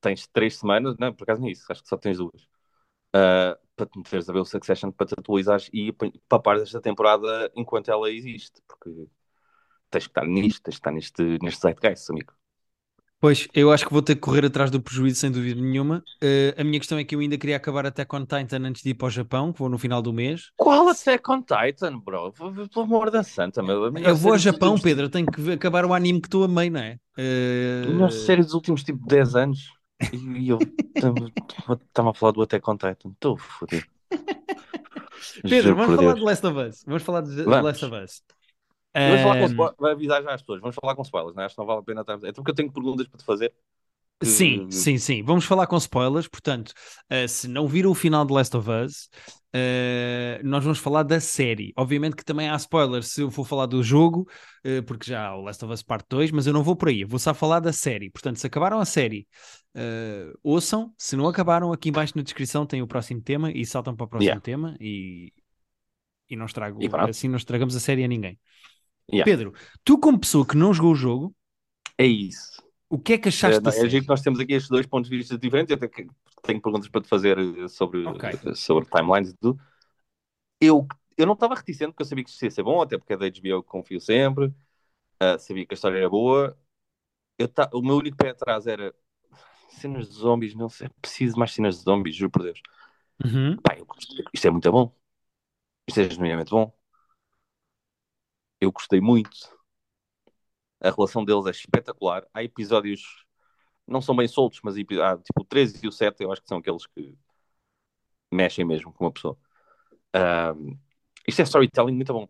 [0.00, 2.42] tens três semanas, não, por acaso nem isso, acho que só tens duas,
[3.16, 6.80] uh, para te meteres a ver o Succession, para te atualizares e pa- papar esta
[6.80, 8.90] temporada enquanto ela existe, porque
[9.90, 12.34] tens que estar nisto, tens que estar neste, neste zeitgeist, amigo.
[13.24, 16.04] Pois, eu acho que vou ter que correr atrás do prejuízo, sem dúvida nenhuma.
[16.22, 18.90] Eh, a minha questão é que eu ainda queria acabar até com Titan antes de
[18.90, 20.50] ir para o Japão, que vou no final do mês.
[20.58, 22.32] Qual Attack on Titan, bro?
[22.34, 23.86] Pelo amor da santa, meu.
[23.96, 26.70] Eu vou ao Japão, últimos- Pedro, tenho que acabar o anime que estou a meio,
[26.72, 26.98] não é?
[27.16, 29.70] Eh, A melhor série dos últimos, tipo, 10 anos.
[30.12, 30.58] E eu
[30.94, 33.08] estava a falar do Attack on Titan.
[33.10, 33.86] Estou fodido.
[35.42, 36.14] Pedro, Juro vamos falar Deus.
[36.16, 36.84] de Last of Us.
[36.86, 37.64] Vamos falar de Vamos.
[37.64, 38.22] Last of Us.
[39.02, 39.76] Vamos falar com spoilers.
[39.78, 40.60] Vai avisar já as pessoas.
[40.60, 41.44] Vamos falar com spoilers, né?
[41.44, 42.24] Acho que não vale a pena estarmos.
[42.24, 43.50] É porque eu tenho perguntas para te fazer.
[44.20, 45.22] que- Sim, sim, sim.
[45.22, 46.26] Vamos falar com spoilers.
[46.28, 46.72] Portanto,
[47.10, 49.10] eh, se não viram o final de Last of Us,
[49.52, 51.72] eh, nós vamos falar da série.
[51.76, 54.26] Obviamente que também há spoilers se eu for falar do jogo,
[54.64, 56.88] eh, porque já há o Last of Us Parte 2, mas eu não vou por
[56.88, 57.02] aí.
[57.02, 58.08] Eu vou só falar da série.
[58.10, 59.26] Portanto, se acabaram a série,
[60.42, 60.92] ouçam.
[60.96, 64.08] Se não acabaram, aqui embaixo na descrição tem o próximo tema e saltam para o
[64.08, 64.40] próximo Yeah.
[64.40, 65.32] tema e,
[66.30, 68.38] e não estrago, E assim não estragamos a série a ninguém.
[69.12, 69.24] Yeah.
[69.24, 69.52] Pedro,
[69.84, 71.34] tu como pessoa que não jogou o jogo,
[71.98, 72.62] É isso.
[72.88, 73.88] o que é que É, achaste não, é série?
[73.88, 75.70] giro que nós temos aqui estes dois pontos de vista diferentes.
[75.70, 76.10] Eu tenho,
[76.42, 78.24] tenho perguntas para te fazer eh, sobre, Ok.
[78.54, 79.60] sobre timelines e tudo.
[80.60, 80.86] Eu,
[81.16, 83.16] eu não estava reticente porque eu sabia que isto ia ser bom, até porque é
[83.16, 84.52] da HBO que confio sempre.
[85.20, 86.58] Ah, sabia que a história era boa.
[87.38, 88.94] Eu ta- o meu único pé atrás era
[89.70, 90.54] cenas de zombies.
[90.54, 92.60] Não sei, preciso mais cenas de zombies, juro por Deus.
[93.24, 93.64] Uhum.
[93.88, 94.94] Gostei- isto é muito bom.
[95.88, 96.72] Isto é genuinamente bom.
[98.64, 99.30] Eu gostei muito.
[100.80, 102.26] A relação deles é espetacular.
[102.32, 103.24] Há episódios,
[103.86, 106.48] não são bem soltos, mas há, tipo o 13 e o 7 eu acho que
[106.48, 107.14] são aqueles que
[108.32, 109.36] mexem mesmo com uma pessoa.
[110.14, 110.78] Ahm,
[111.26, 112.26] isto é storytelling muito bom.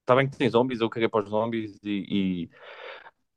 [0.00, 2.50] Está bem que tem zombies, eu caguei para os zombies e, e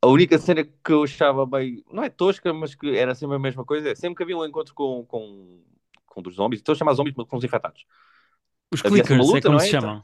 [0.02, 3.40] a única cena que eu achava bem, não é tosca, mas que era sempre a
[3.40, 5.64] mesma coisa, é sempre que havia um encontro com, com,
[6.06, 7.86] com dos zombies, estou a chamar zombies, mas com os infectados.
[8.72, 9.72] Os Havia clickers, é luta, como não se é?
[9.72, 10.04] chamam.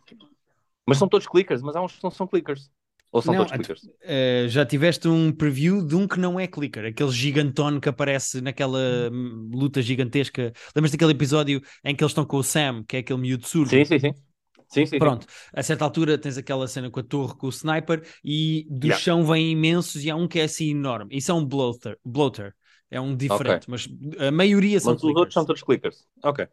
[0.85, 2.71] Mas são todos clickers, mas há uns que não são clickers.
[3.11, 3.89] Ou são Não, todos clickers?
[4.03, 8.41] Eh, já tiveste um preview de um que não é clicker, aquele gigantone que aparece
[8.41, 8.79] naquela
[9.11, 10.51] hum, luta gigantesca.
[10.75, 13.69] Lembras daquele episódio em que eles estão com o Sam, que é aquele miúdo surdo?
[13.69, 14.13] Sim, sim, sim.
[14.67, 18.03] Sim, sim, Pronto, a certa altura tens aquela cena com a torre com o sniper
[18.23, 18.97] e do Yeah.
[19.03, 21.15] chão vêm imensos e há um que é assim enorme.
[21.15, 22.53] Isso é um bloater, bloater.
[22.89, 23.87] é um diferente, mas
[24.19, 24.85] a maioria sim.
[24.85, 26.07] são Mas os outros são todos clickers.
[26.23, 26.47] Ok.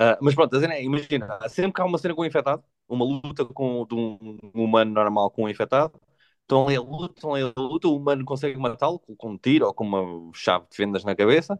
[0.00, 3.44] Uh, mas pronto, é, imagina, sempre que há uma cena com um infectado, uma luta
[3.44, 6.00] com, de um, um humano normal com um infectado,
[6.42, 9.66] estão ali a luta, estão ali a luta, o humano consegue matá-lo com, um tiro
[9.66, 11.58] ou com uma chave de fendas na cabeça,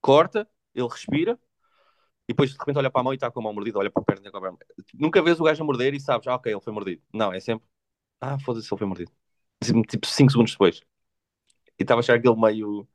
[0.00, 1.38] corta, ele respira,
[2.28, 3.90] e depois de repente olha para a mão e está com a mão mordida, olha
[3.90, 4.56] para a perna e com a.
[4.94, 7.02] Nunca vês o gajo a morder e sabes, ah, ok, ele foi mordido.
[7.12, 7.66] Não, é sempre,
[8.20, 9.12] ah, foda-se, ele foi mordido.
[9.88, 10.80] Tipo 5 segundos depois.
[11.78, 12.88] E estava a achar aquele meio.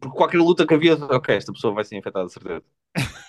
[0.00, 2.62] Porque qualquer luta que havia, ok, esta pessoa vai ser infectada, certeza.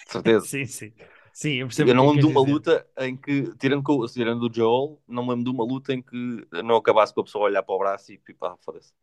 [0.08, 0.46] Certeza.
[0.48, 0.94] sim, sim.
[1.34, 1.92] Sim, eu percebo.
[1.92, 2.54] Eu não o que lembro de uma dizer.
[2.54, 6.48] luta em que, tirando, tirando do Joel, não me lembro de uma luta em que
[6.64, 8.94] não acabasse com a pessoa a olhar para o braço e tipo, ah, foda-se.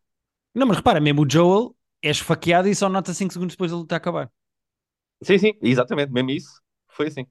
[0.55, 3.77] Não, mas repara, mesmo o Joel é esfaqueado e só nota 5 segundos depois da
[3.77, 4.31] luta acabar.
[5.23, 6.61] Sim, sim, exatamente, mesmo isso.
[6.89, 7.27] Foi assim.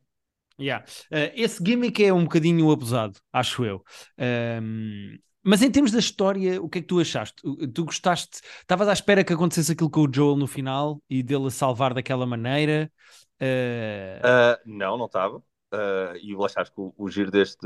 [0.60, 0.83] Yeah.
[1.12, 3.83] Uh, esse gimmick é um bocadinho abusado, acho eu.
[4.62, 7.41] Um, mas em termos da história, o que é que tu achaste?
[7.73, 8.41] Tu gostaste?
[8.62, 11.93] Estavas à espera que acontecesse aquilo com o Joel no final e dele a salvar
[11.93, 12.91] daquela maneira?
[13.41, 15.43] Uh, Ah, não, não estava.
[15.71, 17.65] Ah, e lá está, acho que o, o giro deste.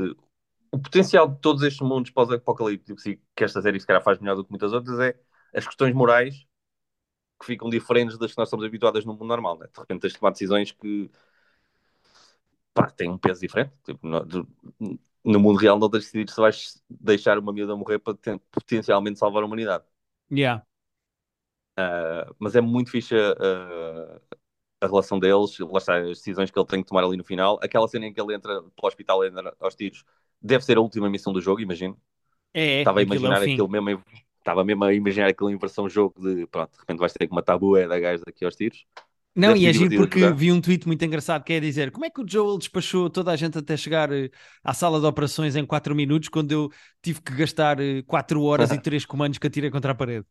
[0.72, 4.36] O potencial de todos estes mundos pós-apocalípticos e que esta série se calhar faz melhor
[4.36, 5.18] do que muitas outras é
[5.54, 6.46] as questões morais
[7.40, 9.58] que ficam diferentes das que nós estamos habituadas no mundo normal.
[9.58, 9.66] Né?
[9.74, 11.10] De repente tens de tomar decisões que
[12.74, 13.72] pá, têm um peso diferente.
[13.84, 14.20] Tipo, no,
[15.24, 18.38] no mundo real não tens de decidir se vais deixar uma miúda morrer para ten-
[18.50, 19.84] potencialmente salvar a humanidade.
[20.30, 20.62] yeah.
[21.76, 23.14] Ah, mas é muito fixe
[24.82, 27.58] a relação deles, lá está, as decisões que ele tem que tomar ali no final.
[27.62, 30.04] Aquela cena em que ele entra para o hospital e entra aos tiros
[30.40, 31.96] deve ser a última missão do jogo, imagino.
[32.54, 33.42] É, é, Estava a é imaginar fim.
[33.42, 34.02] aquilo mesmo, em-
[34.38, 37.34] estava mesmo a imaginar aquilo em versão jogo de pronto, de repente vais ter que
[37.34, 38.84] matar a bué da gajo daqui aos tiros.
[39.34, 40.34] Não, Deve e ser é porque jogar.
[40.34, 43.32] vi um tweet muito engraçado que é dizer como é que o Joel despachou toda
[43.32, 44.28] a gente até chegar eh,
[44.62, 48.78] à sala de operações em 4 minutos quando eu tive que gastar 4 horas e
[48.78, 50.26] 3 comandos que atirei contra a parede.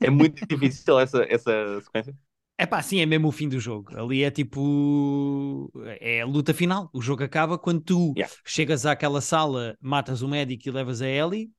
[0.00, 2.16] É muito difícil essa, essa sequência.
[2.60, 3.96] É pá, sim, é mesmo o fim do jogo.
[3.96, 5.70] Ali é tipo.
[6.00, 6.90] É a luta final.
[6.92, 8.34] O jogo acaba quando tu Yeah.
[8.44, 11.50] chegas àquela sala, matas o médico e levas a Ellie.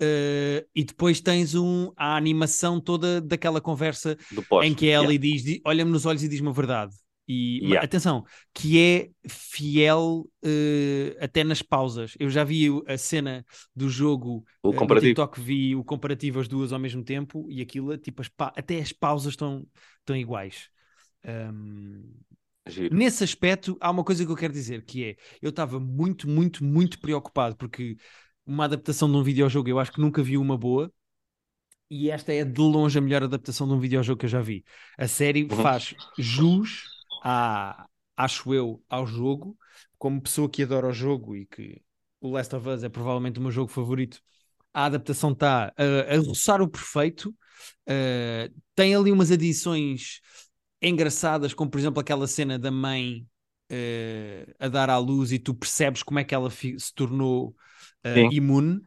[0.00, 4.16] eh, e depois tens um, a animação toda daquela conversa
[4.62, 6.94] em que a Ellie diz, di- olha-me nos olhos e diz-me a verdade.
[7.26, 7.84] E Yeah.
[7.86, 12.14] atenção, que é fiel eh, até nas pausas.
[12.18, 15.14] Eu já vi a cena do jogo O eh, no comparativo.
[15.14, 18.92] TikTok, vi o comparativo as duas ao mesmo tempo e aquilo, tipo, as até as
[18.92, 19.66] pausas estão,
[20.00, 20.68] estão iguais.
[21.26, 22.02] Um.
[22.90, 26.64] Nesse aspecto, há uma coisa que eu quero dizer, que é, eu estava muito, muito,
[26.64, 27.96] muito preocupado, porque
[28.46, 30.92] uma adaptação de um videojogo, eu acho que nunca vi uma boa,
[31.90, 34.64] e esta é de longe a melhor adaptação de um videojogo que eu já vi.
[34.98, 35.62] A série Uhum.
[35.62, 36.84] faz jus,
[37.24, 39.58] à, acho eu, ao jogo,
[39.98, 41.82] como pessoa que adora o jogo e que
[42.20, 44.20] o Last of Us é provavelmente o meu jogo favorito,
[44.72, 50.20] a adaptação está a, a roçar o perfeito, uh, tem ali umas adições
[50.82, 53.26] engraçadas, como por exemplo aquela cena da mãe
[53.72, 57.54] uh, a dar à luz e tu percebes como é que ela se tornou
[58.04, 58.80] uh, imune.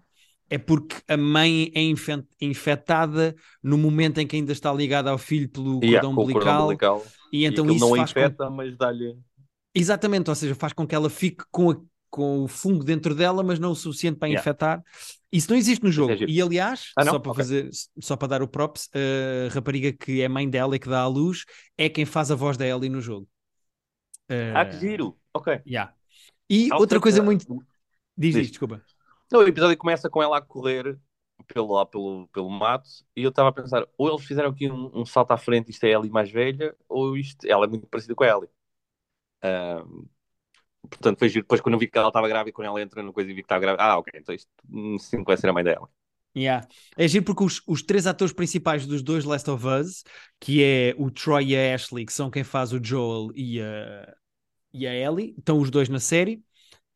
[0.50, 5.18] É porque a mãe é infe- infectada no momento em que ainda está ligada ao
[5.18, 7.08] filho pelo Yeah, cordão o cordão umbilical, umbilical.
[7.34, 9.18] e E então aquilo isso não a faz com infecta, mas dá-lhe.
[9.76, 13.44] Exatamente, ou seja, faz com que ela fique com, a- com o fungo dentro dela,
[13.44, 14.42] mas não o suficiente para Yeah.
[14.42, 14.84] infectar.
[15.32, 16.16] Isso não existe no jogo.
[16.16, 16.32] giro.
[16.32, 17.44] e aliás, Ah, só para Ok.
[17.44, 21.02] fazer, só para dar o props, a rapariga que é mãe dela e que dá
[21.02, 21.44] à luz
[21.78, 23.28] é quem faz a voz da Ellie no jogo.
[24.30, 25.18] Ah, Uh, que giro.
[25.34, 25.62] Ok.
[25.68, 25.94] yeah.
[26.50, 27.46] E outra coisa muito.
[28.18, 28.36] Diz, Diz.
[28.36, 28.82] diz, desculpa.
[29.34, 30.98] O episódio começa com ela a correr
[31.48, 35.06] pelo, pelo, pelo mato e eu estava a pensar, ou eles fizeram aqui um, um
[35.06, 38.24] salto à frente, isto é Ellie mais velha, ou isto, ela é muito parecida com
[38.24, 38.50] a Ellie.
[40.90, 41.44] Portanto, foi giro.
[41.44, 43.42] Depois, quando eu vi que ela estava grávida, quando ela entra no coisa e vi
[43.42, 45.90] que estava grávida, ah, ok, então isto hum, sim vai ser a mãe dela.
[46.36, 46.68] Yeah.
[46.96, 50.04] É giro porque os, os três atores principais dos dois Last of Us,
[50.40, 54.16] que é o Troy e a Ashley, que são quem faz o Joel e a,
[54.72, 56.44] e a Ellie, estão os dois na série.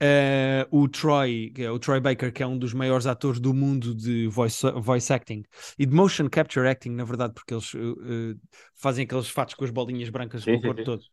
[0.01, 3.93] Uh, o Troy, é o Troy Baker, que é um dos maiores atores do mundo
[3.93, 5.43] de voice, voice acting
[5.77, 8.35] e de motion capture acting, na verdade, porque eles uh,
[8.75, 11.03] fazem aqueles fatos com as bolinhas brancas Sim, pelo corpo todo.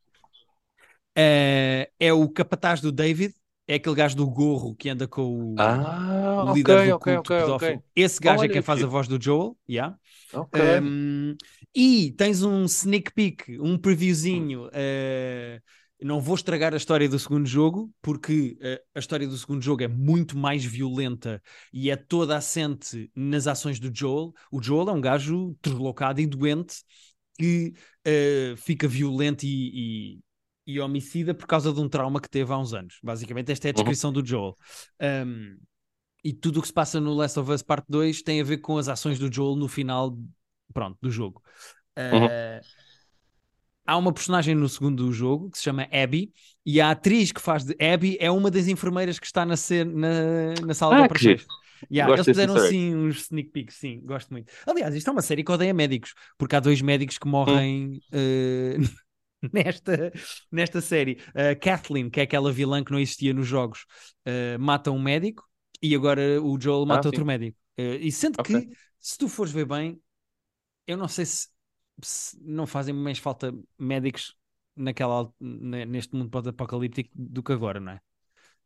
[1.18, 3.34] Uh, é o capataz do David,
[3.66, 7.18] é aquele gajo do gorro que anda com o, Ah, o líder ok, do culto
[7.18, 7.72] ok, pedófilo.
[7.72, 7.82] ok.
[7.94, 9.98] Esse gajo é Olha quem que faz a voz do Joel, yeah.
[10.82, 11.36] Um,
[11.74, 14.68] e tens um sneak peek, um previewzinho.
[14.68, 15.60] uh,
[16.00, 19.82] não vou estragar a história do segundo jogo, porque uh, a história do segundo jogo
[19.82, 24.32] é muito mais violenta e é toda assente nas ações do Joel.
[24.50, 26.76] O Joel é um gajo deslocado e doente
[27.38, 27.72] que
[28.06, 30.16] uh, fica violento e,
[30.66, 32.98] e, e homicida por causa de um trauma que teve há uns anos.
[33.02, 33.74] Basicamente, esta é a Uhum.
[33.74, 34.56] descrição do Joel.
[35.00, 35.56] Um,
[36.24, 38.58] e tudo o que se passa no Last of Us Part 2 tem a ver
[38.58, 40.18] com as ações do Joel no final
[40.72, 41.42] pronto, do jogo.
[41.96, 42.28] Uhum.
[43.88, 46.32] Uh, há uma personagem no segundo jogo que se chama Abby
[46.64, 49.54] e a atriz que faz de Abby é uma das enfermeiras que está na,
[49.86, 51.46] na, na sala Ah, de operações.
[51.90, 54.52] Yeah, Gosto eles fizeram assim uns sneak peeks, sim, gosto muito.
[54.66, 58.76] Aliás, isto é uma série que odeia médicos, porque há dois médicos que morrem eh,
[59.52, 60.12] nesta,
[60.50, 61.18] nesta série.
[61.34, 63.86] A Kathleen, que é aquela vilã que não existia nos jogos,
[64.24, 65.44] eh, mata um médico
[65.80, 67.08] e agora o Joel mata sim.
[67.08, 67.56] outro médico.
[67.76, 68.60] Eh, e sendo Ok.
[68.60, 70.00] que, se tu fores ver bem,
[70.86, 71.48] eu não sei se, se
[72.40, 74.36] não fazem mais falta médicos
[74.76, 78.00] naquela, neste mundo pós-apocalíptico do que agora, não é?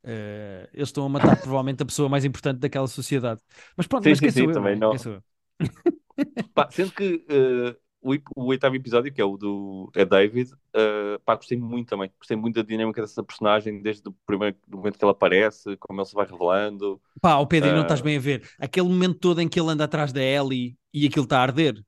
[0.04, 3.40] Eh, eles estão a matar provavelmente a pessoa mais importante daquela sociedade.
[3.76, 4.52] Mas pronto, Sim, mas sim, sim, eu?
[4.52, 4.98] também não é?
[6.54, 11.18] Pá, sendo que eh, o, o oitavo episódio, que é o do é David, eh,
[11.24, 12.10] pá, gostei muito também.
[12.18, 16.08] Gostei muito da dinâmica dessa personagem, desde o primeiro momento que ela aparece, como ele
[16.08, 17.00] se vai revelando.
[17.20, 18.48] Pá, o Pedro, e não estás bem a ver.
[18.58, 21.82] Aquele momento todo em que ele anda atrás da Ellie e aquilo está a arder.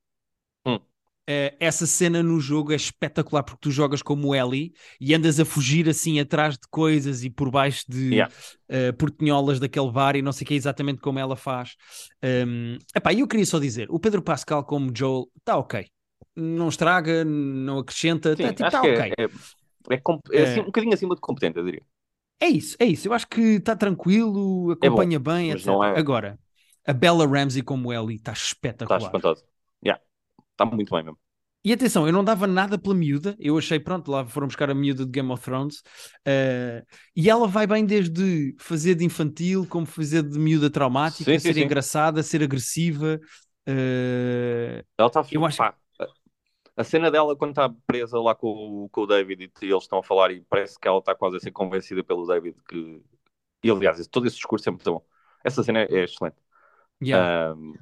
[1.27, 5.45] Eh, essa cena no jogo é espetacular porque tu jogas como Ellie e andas a
[5.45, 8.33] fugir assim atrás de coisas e por baixo de Yeah.
[8.69, 11.75] eh, portinholas daquele bar e não sei o que é exatamente como ela faz.
[12.23, 15.87] Um, epá, eu queria só dizer, o Pedro Pascal como Joel está ok.
[16.35, 19.13] Não estraga, não acrescenta, está tipo, tá que ok.
[19.17, 19.25] é, é,
[19.95, 20.61] é é assim, É.
[20.61, 21.81] um bocadinho acima de competente, eu diria.
[22.39, 23.07] É isso, é isso.
[23.07, 25.67] Eu acho que está tranquilo, acompanha bem, mas etc.
[25.67, 26.37] não é- Agora,
[26.85, 28.99] a Bella Ramsey como Ellie está Está espetacular.
[28.99, 29.39] espantado.
[29.39, 29.54] Yeah.
[30.55, 31.19] Está muito bem mesmo.
[31.63, 34.75] E atenção, eu não dava nada pela miúda, eu achei, pronto, lá foram buscar a
[34.75, 35.81] miúda de Game of Thrones,
[36.23, 36.83] eh,
[37.15, 41.53] e ela vai bem desde fazer de infantil, como fazer de miúda traumática, Sim, ser
[41.53, 41.63] sim.
[41.63, 43.19] engraçada, ser agressiva.
[43.65, 46.07] eh, Ela está Eu acho- pá, a-
[46.77, 48.47] A cena dela quando está presa lá com,
[48.85, 51.37] o- com o David e eles estão a falar e parece que ela está quase
[51.37, 53.03] a ser convencida pelo David que.
[53.63, 55.05] E aliás, todo esse discurso é muito bom.
[55.43, 56.37] Essa cena é, é excelente.
[56.99, 57.27] yeah.
[57.55, 57.73] Um,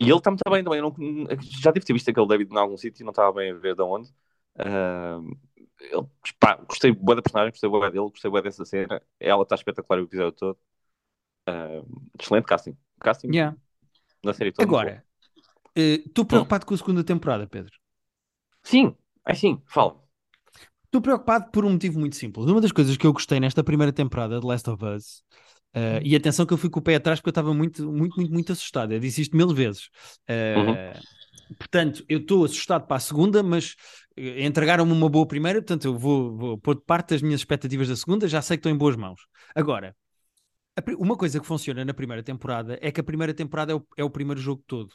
[0.00, 0.80] e ele está muito bem também.
[0.80, 0.94] Não-
[1.40, 3.74] já devo ter visto aquele David em algum sítio e não estava bem a ver
[3.74, 4.12] de onde.
[4.58, 5.36] Um,
[5.80, 6.06] ele,
[6.40, 9.02] pá, gostei bué da personagem, gostei bué dele, gostei bué dessa cena.
[9.20, 10.58] Ela está espetacular o episódio todo.
[11.48, 12.76] Um, excelente casting.
[13.00, 13.56] Casting Yeah.
[14.24, 14.68] na série toda.
[14.68, 15.04] Agora,
[15.76, 17.72] eh, estou preocupado com a segunda temporada, Pedro.
[18.62, 19.96] Sim, é sim, fala.
[20.84, 22.46] Estou preocupado por um motivo muito simples.
[22.46, 25.22] Uma das coisas que eu gostei nesta primeira temporada de Last of Us,
[25.78, 28.16] eh, e atenção que eu fui com o pé atrás porque eu estava muito, muito,
[28.18, 28.92] muito, muito assustado.
[28.92, 29.88] Eu disse isto mil vezes.
[30.28, 30.92] Eh,
[31.58, 33.74] Portanto, eu estou assustado para a segunda, mas
[34.16, 37.88] eh, entregaram-me uma boa primeira, portanto, eu vou, vou pôr de parte as minhas expectativas
[37.88, 39.20] da segunda, já sei que estou em boas mãos.
[39.54, 39.96] Agora,
[40.98, 44.04] uma coisa que funciona na primeira temporada é que a primeira temporada é o, é
[44.04, 44.94] o primeiro jogo todo.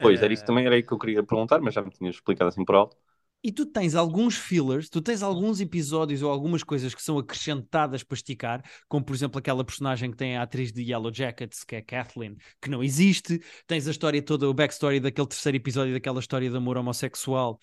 [0.00, 2.48] Pois, era isso também era aí que eu queria perguntar, mas já me tinhas explicado
[2.48, 2.96] assim por alto.
[3.42, 8.02] E tu tens alguns fillers, tu tens alguns episódios ou algumas coisas que são acrescentadas
[8.02, 11.76] para esticar, como por exemplo aquela personagem que tem a atriz de Yellow Jackets, que
[11.76, 13.40] é Kathleen, que não existe.
[13.66, 17.60] Tens a história toda, o backstory daquele terceiro episódio, daquela história de amor homossexual,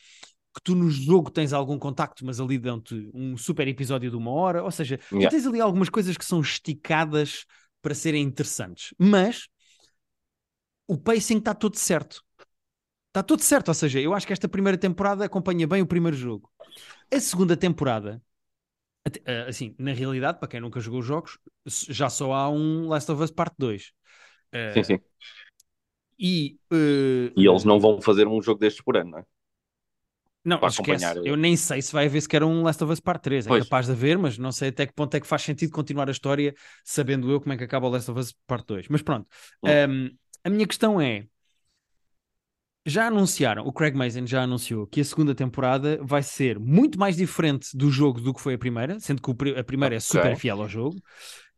[0.56, 4.32] que tu no jogo tens algum contacto, mas ali dão-te um super episódio de uma
[4.32, 4.64] hora.
[4.64, 5.30] Ou seja, tu Yeah.
[5.30, 7.46] tens ali algumas coisas que são esticadas
[7.82, 8.94] para serem interessantes.
[8.98, 9.50] Mas
[10.88, 12.24] o pacing está todo certo.
[13.16, 16.18] Está tudo certo, ou seja, eu acho que esta primeira temporada acompanha bem o primeiro
[16.18, 16.52] jogo.
[17.10, 18.22] A segunda temporada,
[19.26, 23.10] eh, assim, na realidade, para quem nunca jogou os jogos, já só há um Last
[23.10, 23.94] of Us Parte 2.
[24.52, 25.00] Eh, Sim, sim.
[26.20, 29.26] E, eh, E eles não vão fazer um jogo destes por ano, não é?
[30.44, 31.06] Não, para esquece.
[31.06, 33.48] acompanhar- Eu nem sei se vai haver sequer um Last of Us Part 3.
[33.48, 33.64] É Pois.
[33.64, 36.12] capaz de haver, mas não sei até que ponto é que faz sentido continuar a
[36.12, 38.88] história, sabendo eu como é que acaba o Last of Us Part 2.
[38.88, 39.28] Mas pronto.
[39.64, 39.70] Hum.
[40.14, 41.28] Um, a minha questão é:
[42.86, 47.16] já anunciaram, o Craig Mason já anunciou que a segunda temporada vai ser muito mais
[47.18, 50.16] diferente do jogo do que foi a primeira, sendo que a primeira é Ok.
[50.16, 51.02] super fiel ao jogo.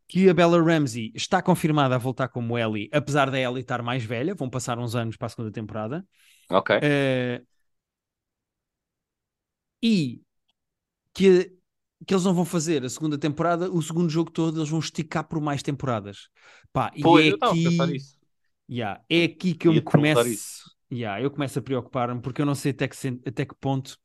[0.07, 4.03] Que a Bella Ramsey está confirmada a voltar como Ellie, apesar da Ellie estar mais
[4.03, 6.05] velha, vão passar uns anos para a segunda temporada.
[6.49, 6.71] Ok.
[6.81, 7.41] Eh,
[9.81, 10.21] e
[11.13, 11.53] que,
[12.07, 15.27] que eles não vão fazer a segunda temporada, o segundo jogo todo, eles vão esticar
[15.27, 16.29] por mais temporadas.
[16.73, 18.05] Pá, Pois, e é eu aqui,
[18.69, 22.41] yeah, é aqui que eu me Ia-te perguntar começo, yeah, eu começo a preocupar-me porque
[22.41, 22.95] eu não sei até que,
[23.27, 23.97] até que ponto.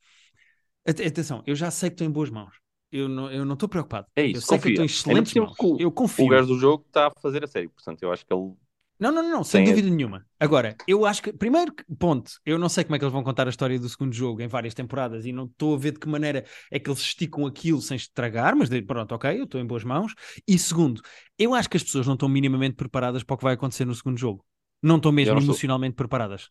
[0.87, 2.55] Ate- Atenção, eu já sei que estou em boas mãos.
[2.91, 4.07] Eu não eu não estou preocupado.
[4.15, 5.59] É eu isso, sei que eu estou em por excelentes mãos.
[5.59, 6.27] o- Eu O confio.
[6.27, 8.53] gajo do jogo está a fazer a série, portanto, eu acho que ele.
[8.99, 10.25] Não, não, não, sem Tem- dúvida nenhuma.
[10.39, 13.47] Agora, eu acho que, primeiro ponto, eu não sei como é que eles vão contar
[13.47, 16.07] a história do segundo jogo em várias temporadas e não estou a ver de que
[16.07, 19.83] maneira é que eles esticam aquilo sem estragar, mas pronto, ok, eu estou em boas
[19.83, 20.13] mãos.
[20.47, 21.01] E segundo,
[21.37, 23.95] eu acho que as pessoas não estão minimamente preparadas para o que vai acontecer no
[23.95, 24.45] segundo jogo.
[24.83, 25.55] Não estão mesmo não estou.
[25.55, 26.49] emocionalmente preparadas.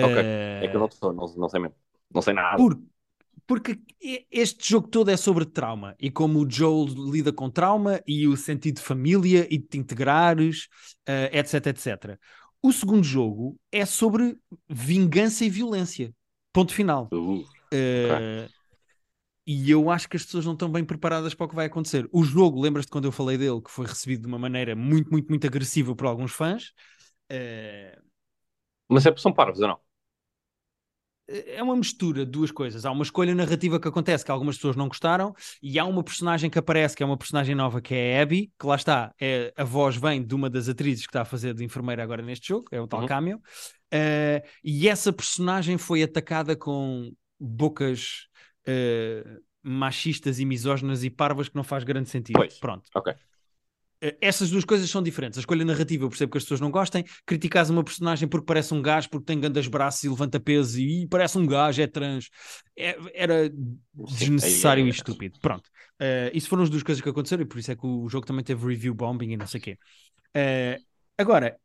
[0.00, 1.76] Ok, Eh, É que eu não estou, não, não sei mesmo.
[2.14, 2.58] Não sei nada.
[2.58, 2.80] por-
[3.46, 3.80] porque
[4.30, 8.36] este jogo todo é sobre trauma e como o Joel lida com trauma e o
[8.36, 10.68] sentido de família e de te integrares,
[11.06, 12.20] eh, etc, etc.
[12.62, 16.14] O segundo jogo é sobre vingança e violência.
[16.52, 17.14] Ponto final.
[17.14, 17.38] Uh,
[17.74, 18.48] Uh,
[19.46, 22.08] e eu acho que as pessoas não estão bem preparadas para o que vai acontecer.
[22.12, 25.28] O jogo, lembras-te quando eu falei dele, que foi recebido de uma maneira muito, muito,
[25.28, 26.72] muito agressiva por alguns fãs.
[27.32, 28.02] Uh...
[28.88, 29.80] Mas é, são parvos ou não?
[31.28, 32.84] é uma mistura de duas coisas.
[32.84, 36.50] Há uma escolha narrativa que acontece que algumas pessoas não gostaram, e há uma personagem
[36.50, 39.52] que aparece, que é uma personagem nova, que é a Abby, que lá está, é,
[39.56, 42.48] a voz vem de uma das atrizes que está a fazer de enfermeira agora neste
[42.48, 43.06] jogo, é o tal uhum.
[43.06, 43.36] cameo.
[43.92, 48.26] Uh, e essa personagem foi atacada com bocas
[48.66, 52.36] uh, machistas e misóginas e parvas que não faz grande sentido.
[52.36, 52.58] Pois.
[52.58, 52.88] Pronto.
[52.94, 53.14] Ok.
[54.02, 55.38] Eh, essas duas coisas são diferentes.
[55.38, 57.04] A escolha narrativa, eu percebo que as pessoas não gostem.
[57.24, 61.06] Criticas uma personagem porque parece um gajo, porque tem grandes braços e levanta peso e,
[61.06, 62.28] parece um gajo, é trans.
[62.76, 63.50] É, era
[63.94, 64.88] desnecessário é, é.
[64.88, 65.38] e estúpido.
[65.40, 65.68] Pronto.
[66.00, 68.26] Uh, isso foram as duas coisas que aconteceram e por isso é que o jogo
[68.26, 69.78] também teve review bombing e não sei o quê.
[70.36, 70.82] Uh,
[71.16, 71.56] agora,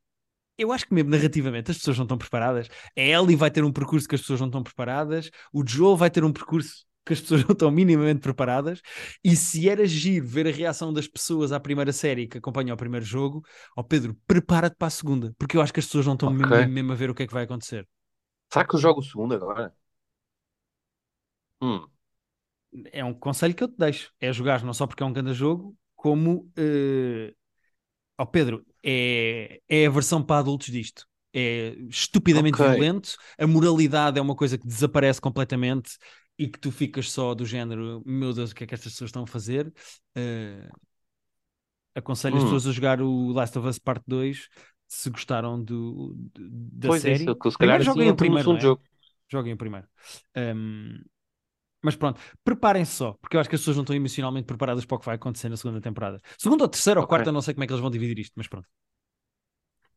[0.57, 2.67] eu acho que mesmo narrativamente as pessoas não estão preparadas.
[2.95, 5.31] A Ellie vai ter um percurso que as pessoas não estão preparadas.
[5.51, 8.81] O Joel vai ter um percurso que as pessoas não estão minimamente preparadas.
[9.23, 12.77] E se era giro ver a reação das pessoas à primeira série que acompanha o
[12.77, 13.43] primeiro jogo,
[13.75, 16.29] ó oh Pedro, prepara-te para a segunda, porque eu acho que as pessoas não estão
[16.29, 16.45] okay.
[16.45, 17.87] mesmo, mesmo, a ver o que é que vai acontecer.
[18.51, 19.73] Será que eu jogo o segundo agora?
[21.61, 21.87] Hum.
[22.91, 25.33] É um conselho que eu te deixo: é jogar não só porque é um grande
[25.33, 26.51] jogo, como.
[26.57, 27.35] Uh...
[28.19, 32.71] Oh Pedro, é, é a versão para adultos disto é estupidamente okay.
[32.71, 35.97] violento, a moralidade é uma coisa que desaparece completamente
[36.37, 39.09] e que tu ficas só do género, meu Deus, o que é que estas pessoas
[39.09, 39.73] estão a fazer?
[40.15, 40.69] Uh,
[41.95, 42.37] aconselho hum.
[42.37, 44.47] as pessoas a jogar o Last of Us Part 2
[44.87, 47.29] se gostaram do, do da pois é, série.
[47.29, 48.55] É, isso, se calhar joguem o primeiro.
[48.55, 48.59] É?
[48.59, 48.81] Jogo.
[49.29, 49.87] Joguem o primeiro.
[50.35, 51.01] Um,
[51.83, 54.95] mas pronto, preparem-se só, porque eu acho que as pessoas não estão emocionalmente preparadas para
[54.95, 56.19] o que vai acontecer na segunda temporada.
[56.37, 57.03] Segunda ou terceira okay.
[57.03, 58.67] ou quarta, não sei como é que eles vão dividir isto, mas pronto.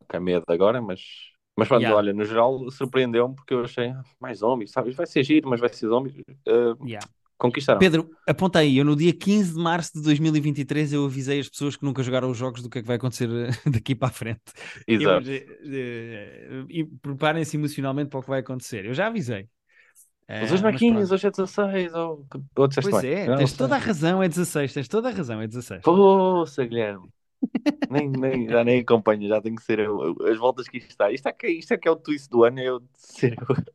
[0.09, 1.01] Com medo agora, mas
[1.61, 1.95] mas pronto, yeah.
[1.95, 4.97] olha, no geral surpreendeu-me porque eu achei ah, mais zombies, sabes?
[4.97, 6.15] Vai ser giro, mas vai ser zombies.
[6.49, 7.07] Uh, yeah.
[7.37, 7.79] Conquistaram.
[7.79, 11.77] Pedro, aponta aí, eu no dia 15 de março de 2023 eu avisei as pessoas
[11.77, 14.11] que nunca jogaram os jogos do que é que vai acontecer eh, daqui para a
[14.11, 14.41] frente.
[14.89, 15.31] Exato.
[15.31, 18.87] Eu, uh, e preparem-se emocionalmente para o que vai acontecer.
[18.87, 19.47] Eu já avisei.
[20.27, 21.93] Mas hoje não é 15, hoje é 16.
[21.93, 24.73] Ou, ou pois é, não, tens toda a razão, é 16.
[24.73, 25.83] Tens toda a razão, é 16.
[25.83, 27.09] Poxa, Guilherme
[27.91, 31.11] nem, nem, já nem acompanho, já tem que ser as voltas que isto está.
[31.11, 33.37] Isto é que, isto é, que é o twist do ano, é eu ser.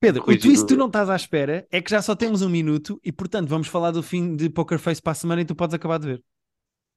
[0.00, 3.00] Pedro, o twist tu não estás à espera é que já só temos um minuto
[3.04, 5.74] e, portanto, vamos falar do fim de Poker Face para a semana e tu podes
[5.74, 6.24] acabar de ver.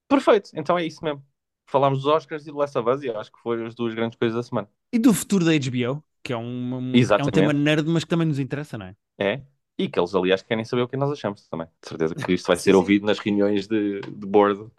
[0.08, 1.24] Perfeito, então é isso mesmo.
[1.66, 4.20] Falámos dos Oscars e do Last of Us e acho que foram as duas grandes
[4.20, 4.70] coisas da semana.
[4.94, 8.10] E do futuro da HBO, que é um, um é um tema nerd, mas que
[8.10, 8.96] também nos interessa, não é?
[9.18, 9.42] É,
[9.78, 11.68] e que eles, aliás, querem saber o que nós achamos também.
[11.82, 14.70] De certeza que isto vai ser ouvido nas reuniões de, de board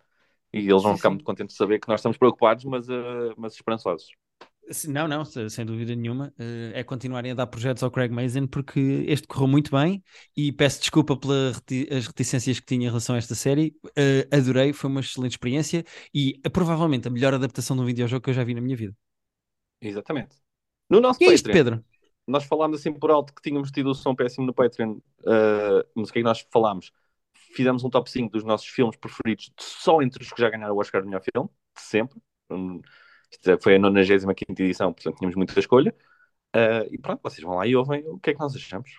[0.52, 3.54] e eles vão ficar muito contentes de saber que nós estamos preocupados, mas, uh, mas
[3.54, 4.08] esperançosos.
[4.88, 6.32] Não, não, sem dúvida nenhuma.
[6.38, 10.02] Uh, é continuarem a dar projetos ao Craig Mazin porque este correu muito bem
[10.36, 13.74] e peço desculpa pelas reti reticências que tinha em relação a esta série.
[13.86, 15.84] Uh, adorei, foi uma excelente experiência
[16.14, 18.76] e uh, provavelmente a melhor adaptação de um videojogo que eu já vi na minha
[18.76, 18.94] vida.
[19.80, 20.36] Exatamente.
[20.88, 21.84] No nosso Patreon, é isto, Pedro?
[22.26, 24.98] Nós falámos assim por alto que tínhamos tido o som péssimo no Patreon,
[25.94, 26.92] mas o que é que nós falámos?
[27.54, 30.80] Fizemos um top 5 dos nossos filmes preferidos só entre os que já ganharam o
[30.80, 32.20] Oscar de melhor filme, de sempre.
[32.50, 32.80] Um,
[33.46, 35.94] é, foi a 95 edição, portanto tínhamos muita escolha.
[36.54, 38.90] Uh, e pronto, vocês vão lá e ouvem o que é que nós achamos.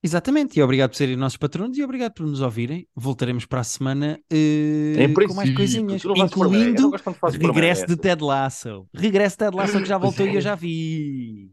[0.00, 2.86] Exatamente, e obrigado por serem nossos patronos e obrigado por nos ouvirem.
[2.94, 6.92] Voltaremos para a semana uh, com mais coisinhas, incluindo
[7.40, 8.86] regresso de Ted Lasso.
[8.94, 11.50] Regresso de Ted Lasso que já voltou e eu já vi.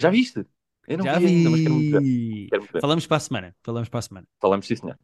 [0.00, 0.46] Já viste?
[0.88, 1.36] Eu não já vi, vi.
[1.36, 2.46] Ainda, mas quero muito ver.
[2.48, 2.80] Quero muito ver.
[2.80, 3.56] Falamos para a semana.
[3.62, 4.26] Falamos para a semana.
[4.40, 4.98] Falamos, sim, senhor.